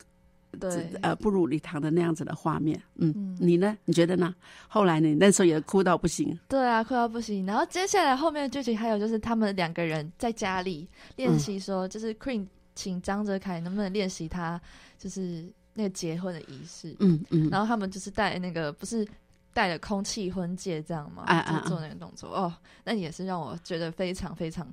[0.59, 3.77] 对，呃步入礼堂的那样子的画面，嗯，嗯你呢？
[3.85, 4.35] 你觉得呢？
[4.67, 7.45] 后来你那时候也哭到不行，对啊，哭到不行。
[7.45, 14.59] 然后接下来后面的剧情还有就是他们两个人在家里练习说，就是 Queen 请张哲凯能不能练习他
[14.97, 19.07] 就是那个结婚的仪式，嗯嗯，然后他们就是戴那个不是
[19.53, 21.23] 戴了空气婚戒这样吗？
[21.25, 22.29] 啊啊就做那个动作。
[22.29, 22.53] 哦，
[22.83, 24.67] 那也是让我觉得非常非常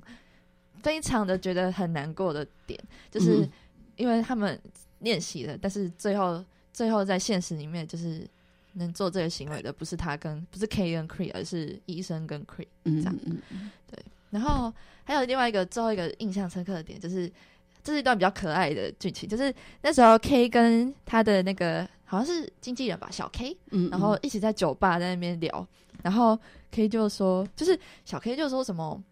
[0.81, 3.49] 非常的觉得很难过的点，就是嗯。
[3.95, 4.57] 因为他们
[4.99, 8.27] 练习了，但是最后最后在现实里面就是。
[8.73, 12.67] 能做这个行为的不是他跟不是 K 跟 Cree，而是医生跟 Cree。
[12.83, 13.19] 嗯这样。
[13.25, 13.71] 嗯嗯
[14.29, 14.71] 然后
[15.03, 17.29] 还有另外一个最后一个印象深刻的点，就是
[17.89, 25.67] 这是一段比较可爱的剧情，就是那时候 K 跟他的那个好像是经纪人吧，小 K，嗯，然后一起在酒吧在那边聊，
[26.03, 26.37] 然后
[26.69, 29.03] K 就说，就是小 K 就说什么，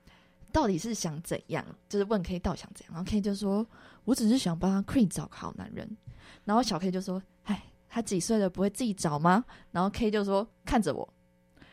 [0.51, 1.65] 到底是想怎样？
[1.89, 3.65] 就是问 K 到底想怎样，然后 K 就说，
[4.05, 5.97] 我只是想帮 Queen 找个好男人，
[6.45, 9.43] 然后小 K 就说，哎，他几岁了不会自己找吗？
[9.71, 11.11] 然后 K 就说，看着我，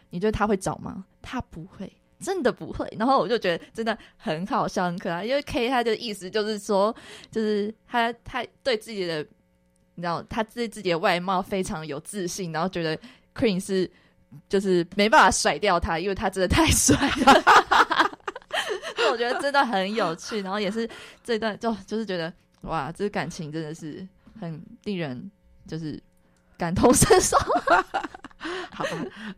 [0.09, 1.05] 你觉得他会找吗？
[1.21, 1.93] 他不会。
[2.21, 6.95] 真的不会，然后我就觉得真的很好笑、很可爱，因为 K 他的意思就是说，
[7.31, 9.21] 就是他他对自己的，
[9.95, 12.99] 你知道，他对自己的外貌非常有自信，然后觉得
[13.35, 13.91] Queen 是
[14.49, 17.43] 就是没办法甩掉他，因为他真的太帅了。
[18.97, 20.89] 所 以我觉得真的很有趣，然后也是
[21.23, 24.07] 这段就就是觉得哇，这感情真的是
[24.41, 25.31] 很令人
[25.67, 26.01] 就是
[26.57, 27.37] 感同身受。
[28.71, 28.91] 好吧，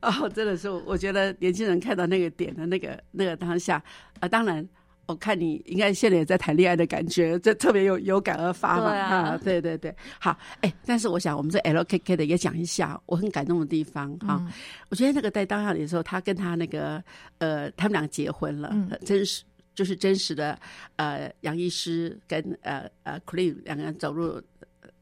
[0.03, 3.83] 哦，真的是，我觉得年轻人看到那个点的那个那个当下，
[4.21, 4.67] 啊，当然。
[5.09, 14.53] 我看你应该现在也在谈恋爱的感觉，这特别有有感而发嘛，对啊对对对，好，哎，但是我想我们这 LKK 的也讲一下我很感动的地方哈、嗯
[14.89, 17.01] 我觉得那个在当下里的时候，他跟他那个
[17.39, 18.75] 呃，他们俩结婚了，
[19.05, 19.45] 真实
[19.77, 20.59] 就是真实的
[20.97, 24.43] 呃，杨医师跟呃呃 Clean 两个人走入呃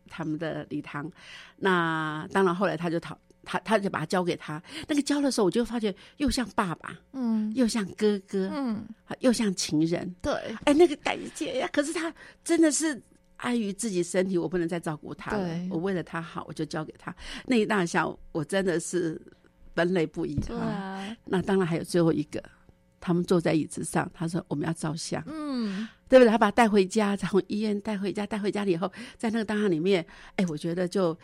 [0.09, 1.11] 他们的礼堂。
[1.57, 10.15] 那当然后来他就讨他他就把他交给他，那个交的时候，我就发觉又像爸爸，嗯又像哥哥，嗯，啊又像情人。
[10.23, 10.33] 对
[10.65, 11.69] 哎，那个感觉呀！
[11.73, 12.13] 可是他
[12.43, 13.01] 真的是
[13.37, 15.69] 碍于自己身体，我不能再照顾他了对。
[15.71, 17.15] 我为了他好，我就交给他。
[17.47, 19.21] 那一大下，我真的是
[19.75, 22.43] 奔泪不一对啊，那当然还有最后一个，
[23.07, 26.31] 他们坐在椅子上，他说我们要照相，嗯，对不对？
[26.31, 30.03] 他把他带回家，从医院带回家，带回家了以后，在那个档案里面，
[30.37, 31.15] 哎，我觉得就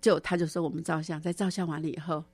[0.00, 2.24] 就他就说我们照相，在照相完了以后，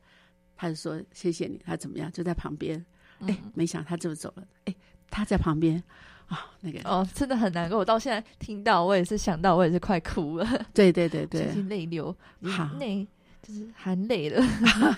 [0.56, 2.10] 他就说谢谢你，他怎么样？
[2.10, 2.82] 就在旁边，
[3.20, 4.74] 哎，没想到他就走了，哎，
[5.10, 5.82] 他在旁边
[6.28, 7.78] 啊、那个，哦，真的很难过。
[7.78, 13.06] 我到现在听到，我也是想到，我也是快哭了，对对对对就是，泪流，好泪
[13.42, 14.42] 就是含泪了。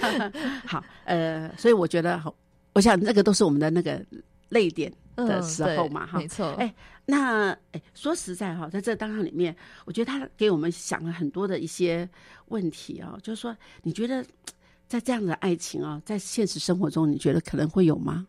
[0.65, 2.33] 好，呃，所以我觉得好，
[2.77, 4.05] 我想那个都是我们的那个
[4.51, 6.51] 泪点的嗯时候嘛，哈、没错。
[6.59, 6.75] 哎
[7.07, 9.57] 那哎，说实在哈，在这个当下里面，
[9.87, 12.07] 我觉得他给我们想了很多的一些
[12.49, 14.23] 问题啊、就是说，你觉得
[14.87, 18.27] 在这样的爱情啊，在现实生活中，你觉得可能会有吗？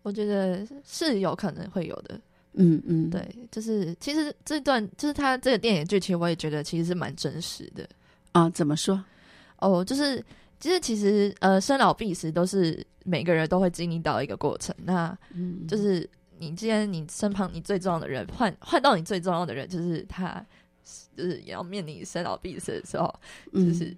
[0.00, 2.18] 我觉得是有可能会有的。
[2.54, 7.86] 嗯嗯，，对，就是其实这段就是他这个电影剧情，我也觉得其实是蛮真实的。
[8.32, 9.04] 啊，怎么说？
[9.58, 10.24] 哦，就是
[10.60, 14.72] 其实其实呃，生老病死都是每个人都会经历到一个过程。
[14.84, 16.08] 那嗯，就是
[16.38, 20.44] 你既然你身旁你最重要的人换换到你最重要的人，就是他，
[21.16, 23.12] 就是也要面临生老病死的时候，
[23.52, 23.96] 嗯就是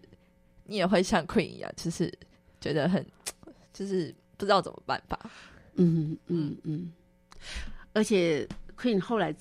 [0.65, 2.11] 你也会像 Queen 一样，就是
[2.61, 3.05] 觉得很，
[3.75, 5.31] 就是不知道怎么办吧。
[5.75, 6.93] 嗯嗯嗯，
[7.93, 9.35] 而且 Queen 后来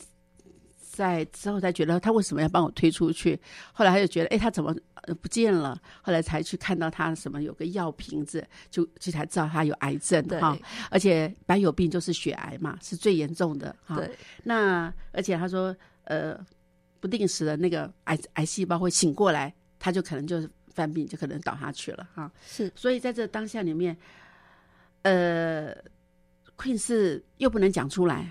[0.91, 3.39] 在之后才觉得他为什么要帮我推出去，
[3.71, 5.79] 后来他就觉得，哎，他怎么呃不见了？
[6.01, 10.57] 后来才去看到他什么有个药瓶子，就就才知道他有癌症对哈，
[10.89, 13.95] 而且白有病就是血癌嘛，是最严重的哈。
[13.95, 14.11] 对，
[14.43, 15.73] 那而且他说，
[16.03, 16.37] 呃，
[16.99, 22.29] 不定时的那个癌癌细胞会醒过来，他就可能就是犯病，就可能倒下去了哈。
[22.45, 23.95] 是所以在这当下里面，
[25.03, 25.73] 呃
[26.57, 28.29] ，Queen 是又不能讲出来，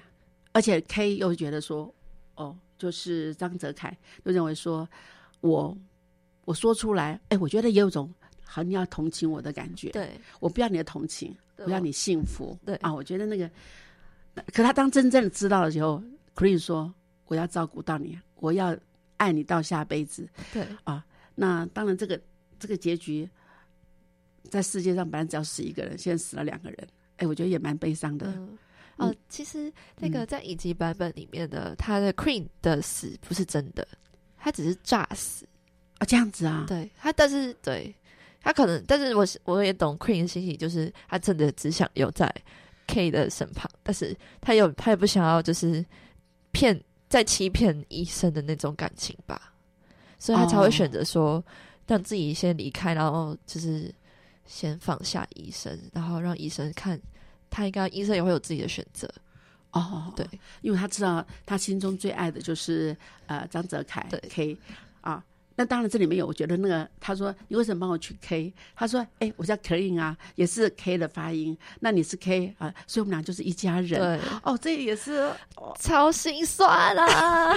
[0.53, 1.93] 而且 K 又觉得说，
[2.41, 4.89] 哦，就是张泽凯就认为说，
[5.41, 5.77] 我
[6.47, 8.11] 我说出来，哎，我觉得也有种
[8.43, 13.51] 好你要同情我的感觉，对，我不要你的同情，对我要你幸福，对啊，我觉得那个，
[14.55, 16.03] 可他当真正的知道的时候
[16.35, 16.93] ，Queen 说，
[17.27, 18.75] 我要照顾到你，我要
[19.19, 22.19] 爱你到下辈子，对啊，那当然，这个
[22.59, 23.29] 这个结局，
[24.45, 26.89] 在世界上本来只要死一个人，现在死了两个人，
[27.19, 28.27] 哎，我觉得也蛮悲伤的。
[28.29, 28.57] 嗯。
[29.01, 33.87] 哦，其实那个在乙级版本里面的他的 Queen 的死不是真的，
[34.37, 35.47] 他只是诈死。
[35.99, 37.95] 啊，这样子啊，对他，但是对
[38.41, 42.35] 他可能，但是我我也懂 Queen 的心情，就是他真的只想留在
[42.87, 45.85] K 的身旁，但是他又他也不想要就是
[46.53, 49.53] 骗再欺骗医生的那种感情吧，
[50.19, 51.45] 所以他才会哦选择说
[51.87, 53.95] 让自己先离开，然后就是
[54.47, 56.99] 先放下医生，然后让医生看
[57.51, 59.13] 他应该医生也会有自己的选择，
[59.73, 60.27] 哦，对，
[60.63, 62.97] 因为他知道他心中最爱的就是
[63.27, 64.57] 呃张泽凯对 K
[65.01, 65.23] 啊。
[65.61, 68.51] 那当然，这里面有我觉得那个，他说你为什么帮我取 K？
[68.75, 71.55] 他说，哎，我叫 Clean 啊，也是 K 的发音。
[71.81, 74.01] 那你是 K 啊，所以我们俩就是一家人。
[74.01, 75.31] 对，哦，这也是
[75.79, 77.55] 超心酸啊！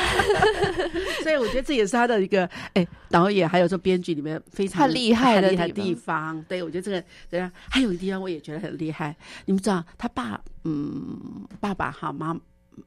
[1.24, 6.44] 所以我觉得这也是他的一个哎，导演还有说编剧里面非常厉害的地地方。
[6.50, 9.16] 对，我觉得这个对啊，还有一个地方我也觉得很厉害。
[9.46, 12.38] 你们知道，他爸嗯，爸爸哈妈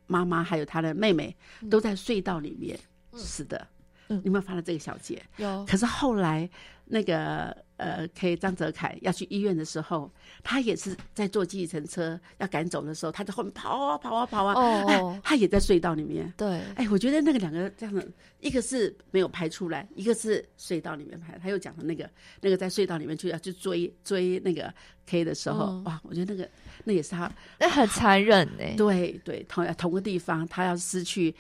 [0.07, 1.35] 妈妈还有他的妹妹
[1.71, 2.79] 都在隧道里面
[3.15, 3.57] 死的。
[3.57, 3.67] 嗯
[4.09, 5.23] 你有没有发现这个小节？
[5.37, 6.49] 有可是后来
[6.87, 10.11] 那个呃，K 张泽凯要去医院的时候，
[10.43, 16.33] 他也是在坐计程车要赶走的时候，他在后面跑啊跑啊跑啊，哦哎，他也在隧道里面。
[16.37, 18.07] 对，哎，我觉得那个两个这样的，
[18.41, 21.37] 一个是没有拍出来，一个是隧道里面拍。
[21.43, 22.09] 他又讲的那个
[22.41, 24.73] 那个在隧道里面去要去追追那个
[25.07, 26.49] K 的时候，嗯哇，我觉得那个
[26.85, 31.35] 那也是他那很残忍呢、对对同同个地方，他要失去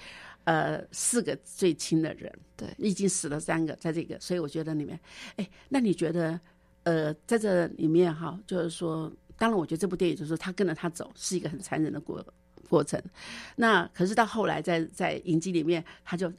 [0.46, 4.98] 呃四个最亲的人，对已经死了三个，在这个，所以我觉得里面，
[5.36, 6.40] 哎，那你觉得
[6.84, 12.24] 呃在这里面哈，就是说，当然我觉得这部电影就是说他跟着他走是一个很残忍的过
[12.68, 13.02] 过程，
[13.56, 16.32] 那可是到后来在在影集里面他就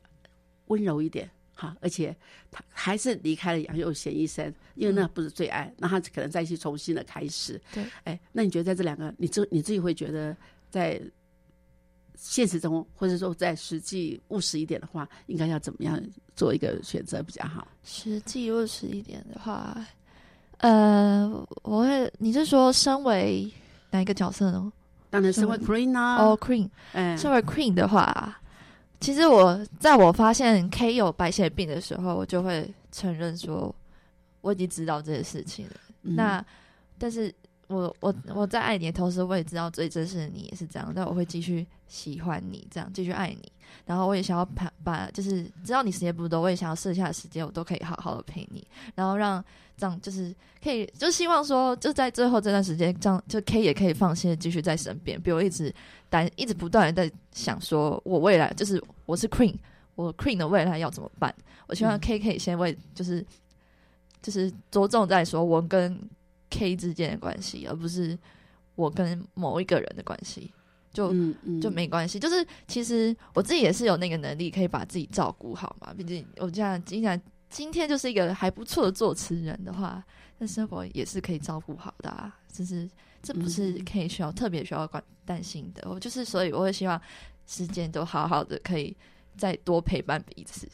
[0.67, 1.29] 温柔一点。
[1.59, 2.15] 好，而且
[2.51, 7.59] 他还是离开了杨佑贤医生，因为那不是最爱，那他可能再去重新的开始。
[7.73, 10.37] 对，哎，那你觉得在这两个，你自你自己会觉得
[10.69, 11.01] 在
[12.17, 15.97] 现实中，或者说在实际务实一点的话，应该要怎么样
[16.35, 17.65] 做一个选择比较好？
[17.83, 19.77] 实际务实一点的话，
[20.57, 23.49] 呃，我会，你是说身为
[23.91, 24.71] 哪一个角色呢？
[25.09, 28.37] 当然，身为嗯 Queen 啊，哦、q u e e n 嗯，身为 Queen 的话，
[28.99, 33.73] 其实我在我发现 K 有白血病的时候，我就会承认说
[34.41, 35.73] 我已经知道这些事情了。
[36.03, 36.43] 嗯那
[36.97, 37.33] 但是
[37.67, 43.51] 我我我在爱你的同时，我也知道最真实的你也是这样，但我会继续喜欢你，这样继续爱你。
[43.85, 48.65] 然后我也想要把把，就是知道你时间不多，我也想要剩下的时间，我都可以好好的陪你，
[48.95, 49.43] 然后让
[49.75, 55.73] 这样就是可以，就希望说，就在最后这段时间，这样就 K 也可以放心的继续在身边，比如一直
[56.09, 59.55] 担，一直不断的在想说，我未来就是我是 Queen，
[59.95, 61.33] 我 Queen 的未来要怎么办？
[61.67, 63.25] 我希望嗯 K 可以先为就是
[64.21, 65.99] 就是着重在说我跟
[66.49, 68.17] K 之间的关系，而不是
[68.75, 70.51] 我跟某一个人的关系，
[70.93, 72.19] 就、嗯嗯就没关系。
[72.19, 75.93] 就是其实我自己也是有那个能力，可以把自己照顾好嘛。
[75.93, 80.03] 毕竟我这样既然今天就是一个还不错的作词人的话，
[80.37, 82.35] 那生活也是可以照顾好的啊。
[82.51, 82.89] 就是
[83.21, 85.89] 这不是嗯可以需要特别需要管担心的。
[85.89, 86.99] 我就是所以我会希望
[87.45, 88.95] 时间都好好的，可以
[89.37, 90.67] 再多陪伴彼此，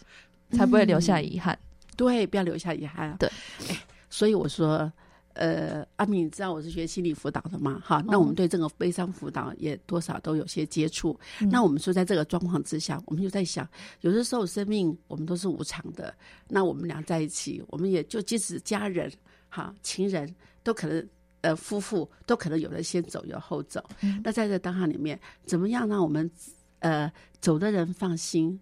[0.51, 1.57] 才不会留下遗憾。
[1.95, 3.15] 对，不要留下遗憾。
[3.17, 3.29] 对，
[3.69, 3.77] 哎，
[4.09, 4.91] 所以我说，
[5.33, 7.81] 呃，阿敏，你知道我是学心理辅导的嘛？
[7.83, 11.19] 哈，那我们对这个悲伤辅导也多少都有些接触。
[11.41, 13.67] 嗯那我们说，在这个状况之下，我们就在想，
[14.01, 16.13] 有的时候生命我们都是无常的。
[16.47, 19.11] 那我们俩在一起，我们也就即使家人、
[19.49, 21.07] 哈情人都可能。
[21.43, 23.83] 呃，夫妇都可能有人先走，有后走。
[24.01, 26.31] 嗯那在这当下里面，怎么样让我们
[26.79, 27.11] 呃
[27.41, 28.57] 走的人放心，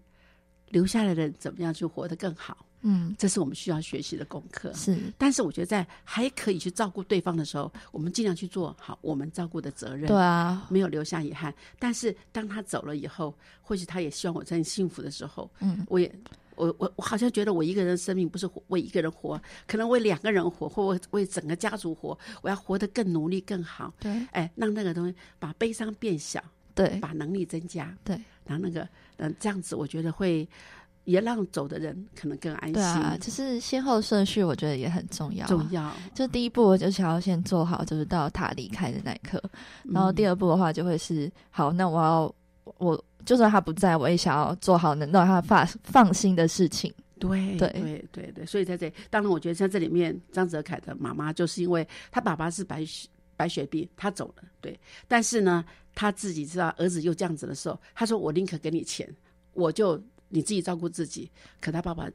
[0.69, 2.65] 留下来的人怎么样去活得更好？
[2.82, 4.71] 嗯，这是我们需要学习的功课。
[4.73, 10.07] 是，但是我觉得在还可以去照顾对方的时候，我们尽量去做好我们照顾的责任。
[10.07, 11.53] 对啊，没有留下遗憾。
[11.79, 16.13] 但是当他走了以后，或许他也希望我很幸福的时候，嗯，我也。
[16.57, 22.15] 我我我好像觉得我一个人生命不是为一个人活，可能为两个人活，或为为整个家族活。
[22.43, 26.43] 我要活得更努力、更好，对哎，让那个东西把悲伤变小，
[26.75, 28.15] 对把能力增加，对
[28.45, 30.47] 然后那个嗯，这样子我觉得会
[31.03, 32.73] 也让走的人可能更安心。
[32.73, 35.47] 对啊，就是先后顺序，我觉得也很重要啊。
[35.47, 39.41] 重要，就第一步，我就想要先做好，就是到他离开的那一刻。
[39.83, 42.35] 然后第二步的话，就会是好，那我要
[42.77, 46.93] 我就算他不在，我也想要做好能让他放放心的事情。
[47.19, 59.07] 对对对对对，所以在这，当然我觉得像这里面张泽凯的妈妈，就是因为他爸爸是白血白血病，他走了，对，但是呢，他自己知道儿子又这样子的时候，他说我宁可给你钱，
[59.53, 60.01] 我就
[60.32, 61.29] 你自己照顾自己。
[61.59, 62.09] 可他爸爸，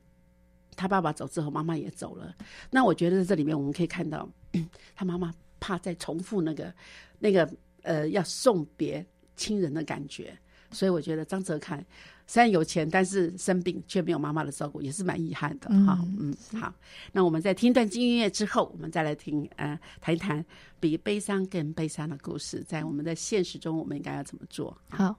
[0.75, 2.35] 他爸爸走之后，妈妈也走了。
[2.71, 4.29] 那我觉得在这里面我们可以看到，
[4.97, 6.75] 他妈妈怕再重复那个
[7.19, 7.49] 那个
[7.83, 9.07] 呃要送别
[9.37, 10.37] 亲人的感觉，
[10.71, 11.85] 所以我觉得张泽凯
[12.27, 15.99] 虽然有钱，但是生病却没有妈妈的照顾，也是蛮遗憾的哈。
[16.19, 16.75] 嗯，好，
[17.13, 20.45] 那我们在听一段金音乐之后，我们再来听呃谈一谈
[20.81, 24.77] 比悲伤更悲伤的故事，在我们的现实中，我们应该要怎么做？
[24.89, 25.17] 好，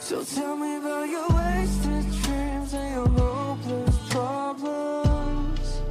[0.00, 5.82] So tell me about your wasted dreams and your hopeless problems.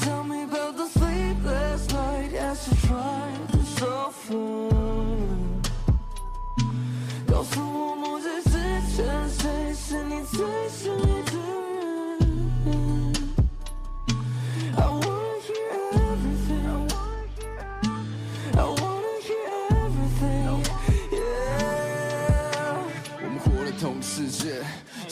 [0.00, 4.68] Tell me about the sleepless night as you try to suffer.
[7.26, 11.23] Those who almost existence, chasing, chasing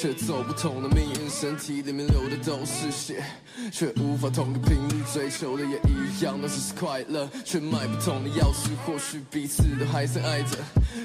[0.03, 3.23] 却走不同的命运，身体里面流的都是血，
[3.71, 10.59] 却无法同个频率，追求的也一样，那只是快乐，却买不同的钥匙，或许彼此都还深爱着，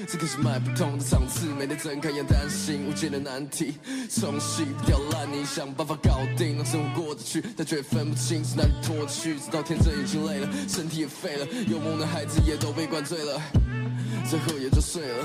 [0.08, 3.74] 这可是买不同的场次，每天睁开眼担心无解的难题，
[4.10, 13.40] 冲洗不掉烂泥，想办法搞定，让生活过得去，但却分不清是哪里拖着去，直到天真已经累了，身体也废了，有梦的孩子也都被灌醉了。
[14.28, 15.24] 最后也就睡了。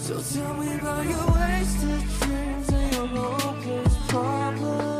[0.00, 2.85] So tell me about your wasted dreams
[3.16, 4.95] hopeless problem.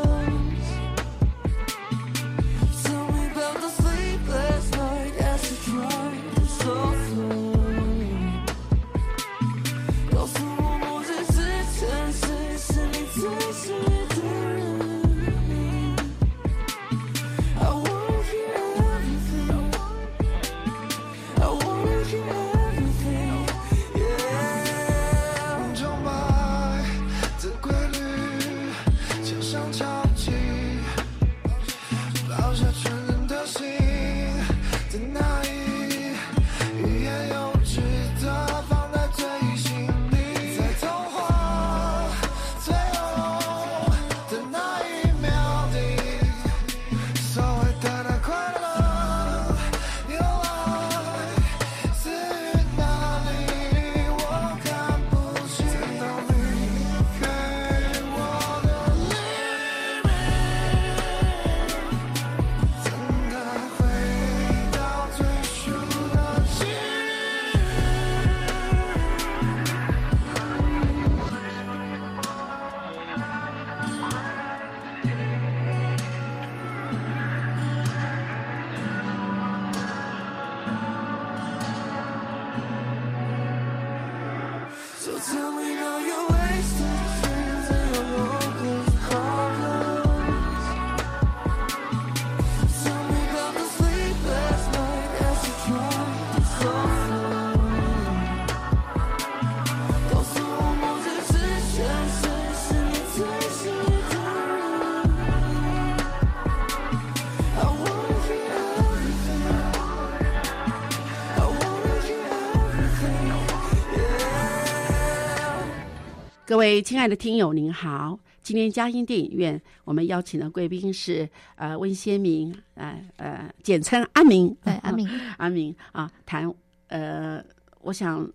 [116.47, 118.17] 各位亲爱的听友，您好！
[118.41, 126.49] 今天嘉音电影院，我们邀请的贵宾是呃温先明，呃呃，简称阿明，对， 阿明，阿明啊，谈
[126.87, 127.43] 呃，
[127.81, 128.25] 我想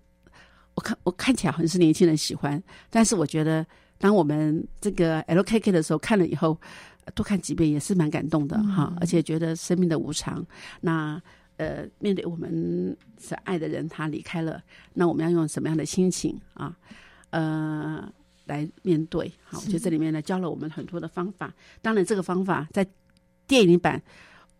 [0.74, 6.60] 我看我看起来很是年轻人喜欢，但是我觉得当我们这个 LKK 的时候看了以后，
[7.06, 10.46] 呃多看几遍也是蛮感动的哈，而且觉得生命的无常，
[10.82, 11.18] 那
[11.56, 16.76] 呃面对我们所爱的人他离开了，那我们要用什么样的心情啊？
[17.32, 18.08] 呃，
[18.46, 19.30] 来面对。
[19.42, 21.52] 好，我觉得这里面呢教了我们很多的方法。
[21.82, 22.86] 当然，这个方法在
[23.46, 24.00] 电影版，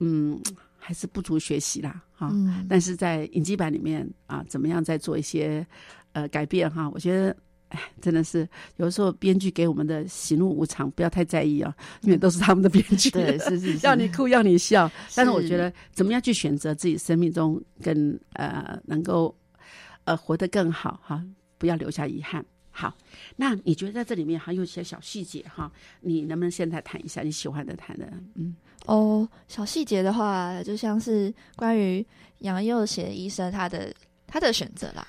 [0.01, 0.39] 嗯，
[0.77, 2.03] 还是不足学习啦。
[2.13, 5.65] 哈、嗯，但是在影集版里面啊，怎么样再做一些
[6.13, 6.91] 呃改变哈？
[6.91, 7.37] 我觉得。
[7.75, 8.47] 哎，真的是
[8.77, 14.93] 有的时候编剧给我们的喜怒无常，不要太在意啊，因为都是他们的编剧，对，是是是，要你哭要你笑。
[15.15, 19.35] 但是我觉得，怎么样去选择自己生命中更呃能够
[20.05, 21.25] 呃活得更好哈，
[21.57, 22.45] 不要留下遗憾。
[22.73, 22.93] 好，
[23.37, 25.71] 那你觉得在这里面还有一些小细节哈，
[26.01, 28.11] 你能不能现在谈一下你喜欢的谈的？
[28.35, 28.57] 嗯
[28.87, 32.05] 哦，小细节的话，就像是关于
[32.39, 33.95] 杨佑贤医生他的
[34.27, 35.07] 他的选择啦。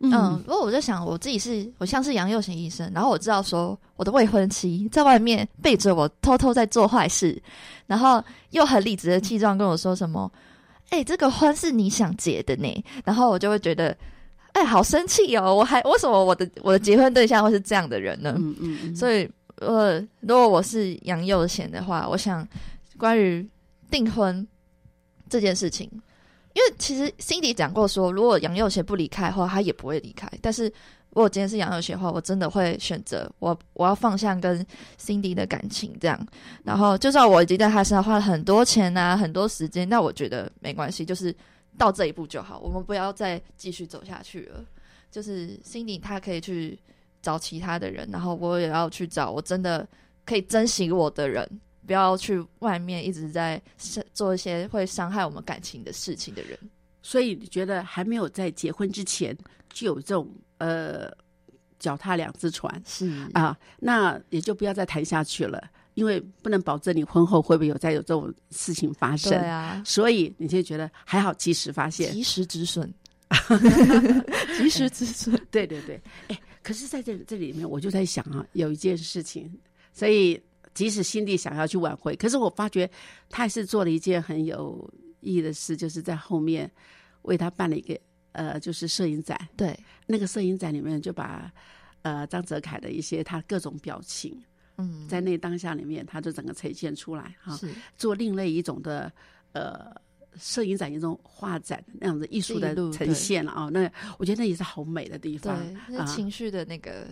[0.00, 7.42] 嗯，不过我在想，我自己是我像是杨佑贤医生，然后我知道说我的未婚妻在外面背着我偷偷在做坏事，
[7.86, 10.30] 然后又很理直的气壮跟我说什么
[10.90, 13.96] ：“哎、这个婚是你想结的呢。”然后我就会觉得，
[14.56, 15.54] 哎、好生气哦！
[15.54, 18.34] 我还为什么我的我的结婚对象会是这样的人呢？
[18.38, 22.48] 嗯嗯嗯，所以，呃，如果我是杨佑贤的话，我想
[22.96, 23.46] 关于
[23.90, 24.48] 订婚
[25.28, 25.86] 这件事情，
[26.54, 30.26] 因为其实 Cindy 讲过说，如果杨佑贤不离开的话，他也不会离开。
[30.40, 30.64] 但是，
[31.10, 34.66] 如果今天是杨佑贤的话，我真的会选择我我要放下跟
[34.98, 36.18] Cindy 的感情，这样。
[36.64, 41.34] 然后，就算我已经在他身上花了很多钱啊，很多时间，那我觉得没关系，就是
[41.76, 44.64] 到这一步就好，我们不要再继续走下去了。
[45.10, 46.78] 就是 Cindy 她可以去
[47.22, 49.86] 找其他的人，然后我也要去找我真的
[50.24, 51.48] 可以珍惜我的人，
[51.86, 53.60] 不要去外面一直在
[54.12, 56.58] 做一些会伤害我们感情的事情的人。
[57.02, 59.36] 所以你觉得还没有在结婚之前
[59.72, 61.10] 就有这种呃
[61.78, 65.62] 脚踏两只船是啊，那也就不要再谈下去了，
[65.96, 69.32] 因为不能保证你婚后会不会有再有这种事情发生。
[69.32, 72.12] 对啊，所以你就觉得还好，及时发现。
[72.12, 72.92] 及时止损，
[74.58, 75.34] 及时止损。
[75.50, 79.50] 对对对，哎，可是在这这里面，我就在想啊，有一件事情，
[79.94, 80.38] 所以
[80.74, 82.88] 即使心里想要去挽回，可是我发觉
[83.30, 86.70] 他还是做了一件很有意义的事，就是在后面
[87.22, 87.98] 为他办了一个
[88.32, 89.48] 呃，就是摄影展。
[89.56, 89.74] 对，
[90.06, 91.50] 那个摄影展里面就把
[92.02, 94.38] 呃张泽凯的一些他各种表情，
[94.76, 97.70] 嗯，在那当下里面，他就整个呈现出来哈，是。
[97.96, 99.12] 做另类一种的
[99.52, 99.94] 呃。
[100.38, 107.06] 摄影展一种画展那样子艺术的呈现了啊、那我觉得那也是好美的地方，对，那情绪的那个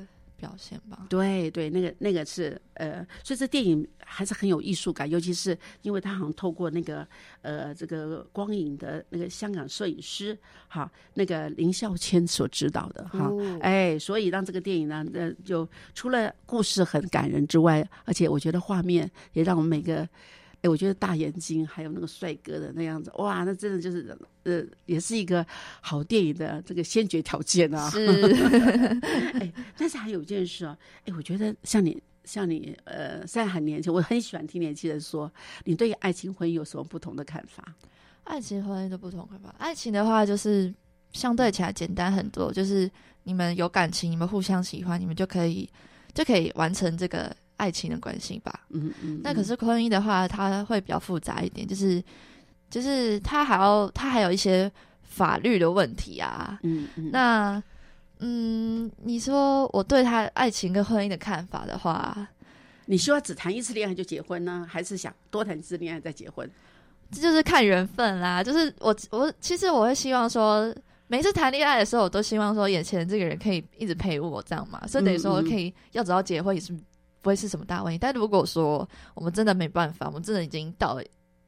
[0.44, 1.06] 表现吧。
[1.08, 7.06] 对对，那个那个是呃，所以这电影还是很有艺术感，尤其是因为他好像透过那个
[7.40, 10.38] 呃这个光影的那个香港摄影师
[10.68, 20.06] 哈，那个林孝谦所指导的哈，哦哎，所以让这个电影呢，呃，就除了故事很感人之外，而且我觉得画面也让我们每个。
[20.64, 25.44] 哎，我觉得大眼睛还有那个帅哥的那样子，哇，那真的就是呃，也是一个
[25.82, 27.90] 好电影的这个先决条件啊。
[27.90, 28.06] 是，
[29.38, 35.30] 哎，但是还有一件事啊，哎，我觉得像你，像你，呃，现在很年轻，我很喜欢听年轻人说，
[35.64, 37.74] 你对爱情婚姻有什么不同的看法？
[38.24, 39.54] 爱情婚姻的不同看法。
[39.58, 40.72] 爱情的话，就是
[41.12, 42.90] 相对起来简单很多，就是
[43.24, 45.68] 你们有感情，你们互相喜欢，你们就可以
[46.14, 48.60] 就可以完成这个爱情的关系吧。
[48.70, 52.02] 嗯嗯，那可是婚姻的话，它会比较复杂一点，就是
[52.70, 54.70] 就是它还要它还有一些
[55.02, 56.58] 法律的问题啊。
[56.62, 57.62] 嗯，嗯嗯，那
[58.20, 62.26] 嗯，你说我对他爱情跟婚姻的看法的话，
[62.86, 66.48] 你希望只谈一次恋爱就结婚呢，还是想多谈一次恋爱再结婚？
[67.10, 68.42] 这就是看缘分啦。
[68.42, 70.74] 就是我我其实我会希望说，
[71.06, 76.72] 每次谈恋爱的时候，我都希望说眼前这个人可以一直陪我这样嘛，所以等于说可以要走到结婚也是
[77.24, 77.98] 不会是什么大问题。
[77.98, 81.02] 但如果说我们真的没办法，我们真的已经到了。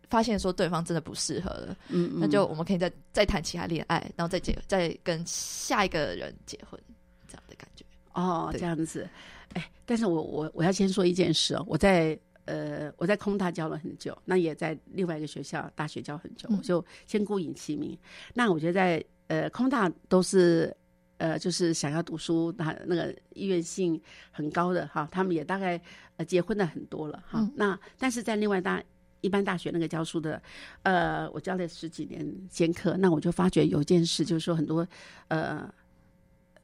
[0.09, 6.81] 发现说对方真的不适合了，嗯，嗯那就我们可以再再谈其他恋爱，然后再结，再跟下一个人结婚，
[7.27, 7.85] 这样的感觉。
[8.15, 9.09] 哦，对这样子。
[9.55, 17.99] 哎，但是我我我要先说一件事哦，我在呃我在空大教了很久，那也在另外一个学校大学教很久，嗯我就先孤影其名。
[18.33, 20.73] 那我觉得在呃空大都是。
[21.19, 24.01] 呃，就是想要读书，那那个意愿性
[24.31, 25.81] 很高的哈，他们也大概
[26.17, 27.41] 呃结婚的很多了哈。
[27.41, 28.83] 嗯那但是在另外大
[29.23, 30.41] 一般大学那个教书的，
[30.83, 34.87] 呃，我教了十几年兼课，那我就发觉有一件事，就是说很多
[35.29, 35.73] 呃，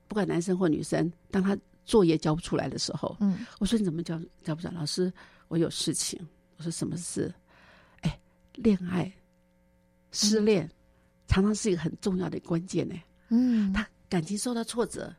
[0.07, 4.75] 不管男生或女生，当他作业交不出来的时候，嗯我说你怎么交交不出来？
[4.75, 5.13] 老师，
[5.49, 6.21] 我有事情。
[6.59, 7.33] 我说什么事？
[8.03, 8.21] 哎，
[8.55, 9.11] 恋爱、
[10.13, 10.71] 失恋，
[11.27, 12.95] 常常是一个很重要的关键呢。
[13.31, 15.11] 嗯，他感情受到挫折，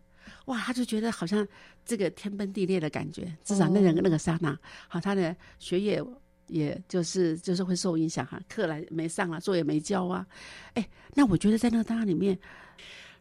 [0.45, 1.47] 哇，他就觉得好像
[1.83, 3.35] 这个天崩地裂的感觉。
[3.43, 4.55] 至少那人哦那个刹那，
[4.87, 5.99] 好，他的学业
[6.45, 10.23] 也就是就是会受影响哈，课来没上啊，作业没交啊。
[10.75, 12.37] 哎，那我觉得在那个当下里面，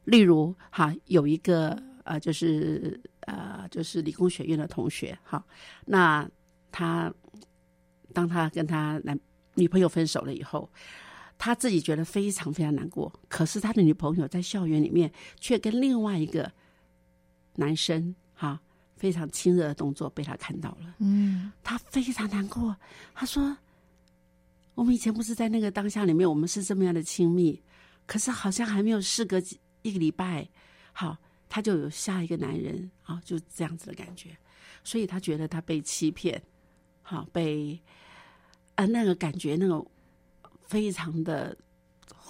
[0.05, 5.19] 例如哈，有一个呃，就是呃，就是理工学院的同学。
[5.23, 5.43] 哈，
[5.87, 6.29] 那
[6.71, 7.11] 他
[8.13, 9.19] 当他跟他男
[9.55, 10.71] 女朋友分手了以后，
[11.45, 13.13] 他自己觉得非常非常难过。
[13.29, 16.49] 可是他的女朋友在校园里面却跟另外一个
[17.57, 18.61] 男生哈
[18.95, 20.95] 非常亲热的动作被他看到了。
[21.01, 22.77] 嗯他非常难过。
[23.13, 23.57] 他说
[24.77, 27.61] ：“我们以前不是在那个当下里面，我们是这么样的亲密，
[28.07, 30.49] 可是好像还没有事隔几一个礼拜，
[30.93, 31.17] 好，
[31.49, 34.31] 他就有下一个男人啊，就这样子的感觉。
[34.85, 36.41] 所以他觉得他被欺骗，
[37.03, 37.77] 好被
[38.77, 39.85] 啊那个感觉那种
[40.73, 41.55] 非常的。”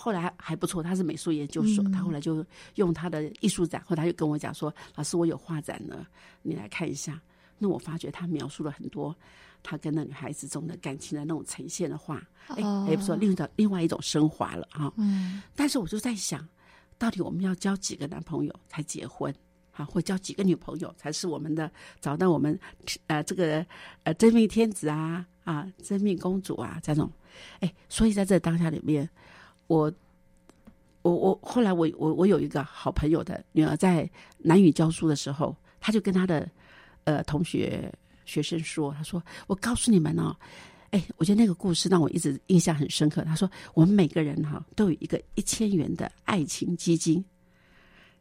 [0.05, 6.05] 后来还不错，他是美术研究所，嗯他后来就用他的艺术展，后来他就跟我讲说：“老师，我有画展呢，
[6.43, 7.21] 你来看一下。”
[7.57, 9.17] 那我发觉他描述了很多
[9.63, 14.93] 他跟那女孩子中的感情的那种呈现的画，哎、哦也不说，另一种另外一种升华了哈。
[14.97, 16.47] 嗯但是我就在想，
[16.99, 19.33] 到底我们要交几个男朋友才结婚？
[19.73, 21.71] 啊，或交几个女朋友才是我们的
[22.01, 22.59] 找到我们
[23.07, 23.65] 呃这个
[24.03, 27.11] 呃真命天子啊啊真命公主啊这种，
[27.61, 29.09] 哎，所以在这当下里面，
[29.67, 29.93] 我
[31.03, 34.09] 我我后来我我我有一个好朋友的女儿在
[34.39, 36.49] 南语教书的时候，他就跟他的
[37.05, 37.93] 呃同学
[38.25, 40.37] 学生说，他说我告诉你们哦。
[40.91, 43.23] 哎，我觉得那个故事让我一直印象很深刻。
[43.25, 47.25] 他说，我们每个人哈、都有一个一千元的爱情基金。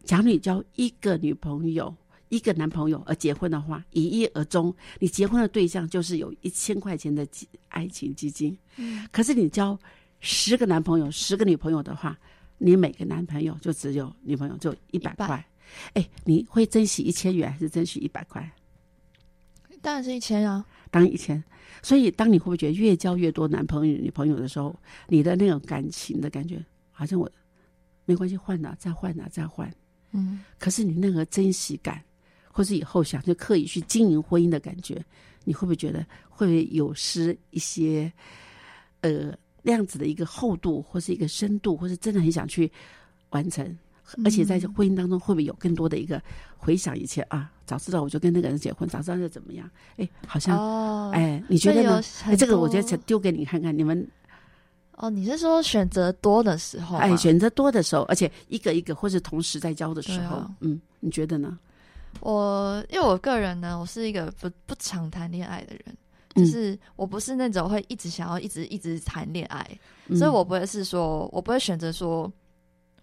[0.06, 1.94] 假如你交一个女朋友、
[2.32, 8.58] 一个男朋友而结婚的话，一一而终，你结婚的对象就是有一千块钱的基爱情基金。
[8.78, 9.78] 嗯可是你交
[10.22, 12.18] 十个男朋友、十个女朋友的话，
[12.58, 15.46] 你每个男朋友就只有女朋友就一百块。
[15.94, 18.50] 哎，你会珍惜一千元还是珍惜一百块？
[19.82, 20.66] 当然是一千啊。
[20.90, 21.42] 当一千，
[21.82, 24.74] 所以当你会不会觉得越交越多男朋友、女朋友的时候，
[25.08, 27.30] 你的那种感情的感觉，好像我
[28.06, 29.74] 没关系，换了再换了再换，
[30.12, 32.04] 嗯可是你那个珍惜感，
[32.52, 35.04] 或是以后想就刻意去经营婚姻的感觉，
[35.44, 38.12] 你会不会觉得会有失一些
[39.02, 42.72] 呃那样子的一个厚度，或是一个深度，或是真的很想去
[43.30, 43.78] 完成？
[44.26, 46.22] 而且在婚姻当中，会不会有更多的一个
[46.58, 47.50] 回想以前啊？
[47.66, 49.70] 早知道我就跟那个人结婚，早知道就怎么样？
[49.96, 52.02] 哎，好像、哦，哎，你觉得呢？
[52.38, 54.06] 这个我觉得丢给你看看，你们
[54.98, 57.04] 哦，你是说选择多的时候吗？
[57.04, 61.58] 哎选择多的时候，而且一个一个或是同时在交的时候，啊嗯，你觉得呢？
[62.20, 65.84] 我因为我个人呢，我是一个不不常谈恋爱的人，
[66.36, 66.44] 嗯。
[66.44, 69.66] 就是我不是那种会一直想要一直一直谈恋爱，
[70.08, 70.18] 嗯。
[70.18, 72.32] 所以我不会是说，我不会选择说，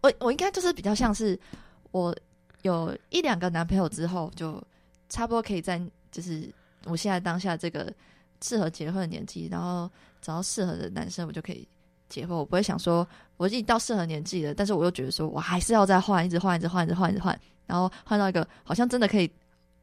[0.02, 1.38] 我我应该就是比较像是
[1.90, 2.14] 我
[2.62, 4.62] 有一两个男朋友之后，就
[5.08, 5.80] 差不多可以在
[6.12, 6.48] 就是
[6.84, 7.92] 我现在当下这个
[8.42, 9.90] 适合结婚的年纪，然后
[10.20, 11.66] 找到适合的男生，我就可以
[12.08, 12.36] 结婚。
[12.36, 13.06] 我不会想说
[13.36, 19.30] 我已经到适合年纪了，但是我又觉得说我还是要再换，一直换，一直换，一直换，一直换，然后换到一个好像真的可以。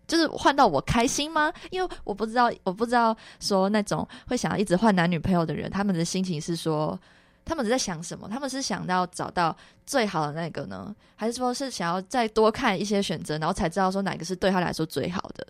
[0.07, 1.51] 就是换到我开心吗？
[1.71, 6.95] 因为我不知道，我不知道说那种会想要一直换男女朋友的人，他们的心情是说，
[7.43, 8.29] 他们是在想什么？
[8.29, 15.47] 他们是想要找到最好的那个呢，还是说是想要再多看一些选择，然后才知道说哪个是对他来说最好的？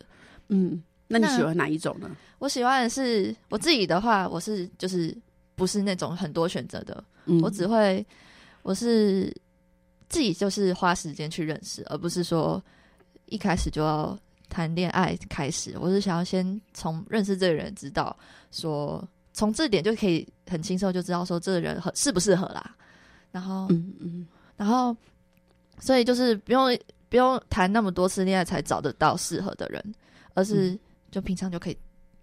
[0.48, 2.10] 嗯，那你喜欢哪一种呢？
[2.40, 5.14] 我喜欢的是我自己的话，我是就是
[5.56, 8.06] 不是那种很多选择的，嗯，我只会
[8.62, 9.36] 我是
[10.10, 12.64] 自己就是花时间去认识，而不是说
[13.26, 14.18] 一开始就要
[14.50, 15.76] 谈恋爱开始。
[15.80, 18.16] 我是想要先从认识这个人知道
[18.52, 22.76] 说，从这点就可以很轻松就知道说这个人合适不适合啦。
[23.32, 24.96] 然后，嗯嗯然后，
[25.80, 26.78] 所以就是不用
[27.10, 29.96] 不用谈那么多次恋爱才找得到适合的人，
[30.34, 30.80] 而是嗯
[31.12, 31.78] 就平常就可以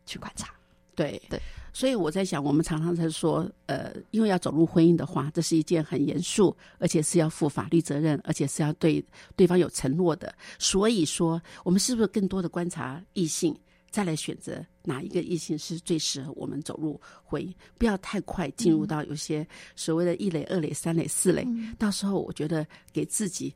[0.06, 0.54] 去观察。
[0.94, 1.38] 对对，
[1.72, 9.02] 所以我在想，我们常常在说，呃，因为要走入婚姻的话，这是一件很严肃，而且是要负法律责任，而且是要对
[9.36, 10.34] 对方有承诺的。
[10.58, 13.58] 所以说，我们是不是更多的观察异性，
[13.90, 17.50] 再来选择哪一个异性是最适合我们走入婚姻？
[17.78, 23.54] 不要太快进入到有些所谓的一垒、二垒、三垒、四垒，嗯到时候我觉得给自己，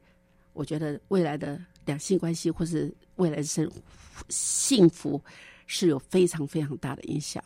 [0.55, 3.71] 我觉得未来的两性关系或是未来的生
[4.31, 5.23] 幸福
[5.67, 7.45] 是有非常非常大的影响。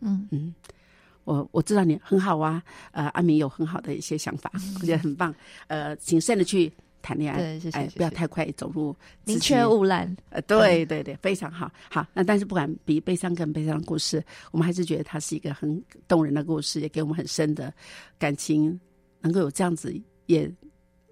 [0.00, 0.54] 嗯嗯，
[1.24, 5.34] 我我知道你很好啊，呃，阿明有很好的一些想法，我觉得很棒。
[5.66, 6.72] 呃，谨慎的去
[7.02, 8.94] 谈恋爱，哎，对谢谢谢谢不要太快走入
[9.24, 10.16] 宁缺毋滥。
[10.30, 11.70] 呃，对对对，非常好。
[11.90, 17.72] 好，那但是不管比悲伤更悲伤的故事，我们还是觉得它是一个很动人的故事，也给我们很深的
[18.18, 18.78] 感情，
[19.20, 19.94] 能够有这样子，
[20.26, 20.50] 也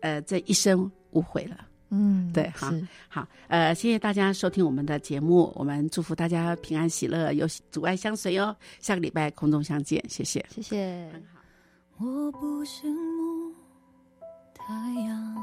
[0.00, 1.66] 呃，这一生无悔了。
[1.90, 2.70] 嗯，对，好，
[3.08, 11.22] 好，呃，谢谢大家收听我们的节目，我们祝福大家平安喜乐，有阻碍相随哦，下个礼拜空中相见，谢谢谢谢。
[11.98, 13.54] 我不羡慕
[14.54, 14.74] 太
[15.06, 15.36] 阳。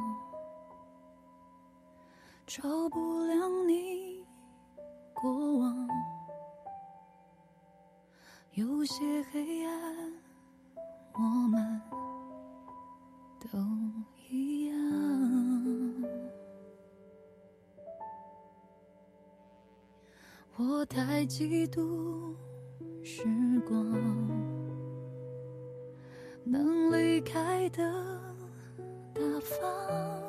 [2.45, 4.23] 照不亮你
[5.13, 5.87] 过往。
[8.51, 10.13] 有些黑暗，
[11.13, 11.81] 我们
[13.39, 13.57] 都
[14.29, 14.82] 一样。
[20.65, 22.33] 我太嫉妒
[23.03, 23.23] 时
[23.67, 23.85] 光，
[26.45, 27.83] 能离开的
[29.13, 30.23] 大方，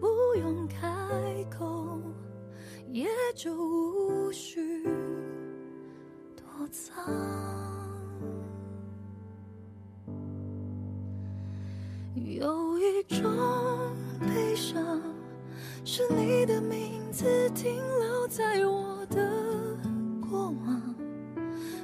[0.00, 0.08] 不
[0.40, 0.88] 用开
[1.48, 2.00] 口，
[2.88, 3.06] 也
[3.36, 4.82] 就无需
[6.34, 7.04] 躲藏。
[12.16, 13.22] 有一种
[14.20, 15.00] 悲伤，
[15.84, 19.28] 是你的名字停留在我的
[20.20, 20.94] 过往，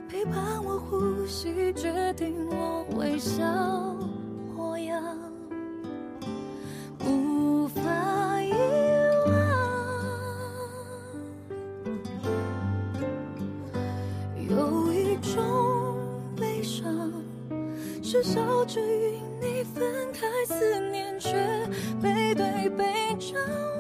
[0.09, 0.34] 陪伴
[0.64, 3.44] 我呼吸，决定我微笑。
[4.57, 5.03] 模样，
[7.05, 7.80] 无法
[8.42, 8.53] 遗
[9.26, 9.32] 忘。
[14.49, 15.99] 有一种
[16.36, 17.12] 悲伤。
[18.03, 18.64] 是笑。
[18.68, 19.82] 着与你分
[20.12, 21.32] 开，思念却
[22.03, 22.84] 背对背
[23.18, 23.78] 张望，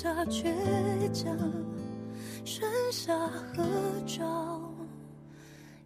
[0.00, 0.44] 下倔
[1.12, 1.36] 强，
[2.44, 3.64] 剩下合
[4.06, 4.62] 照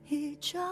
[0.06, 0.62] 一张。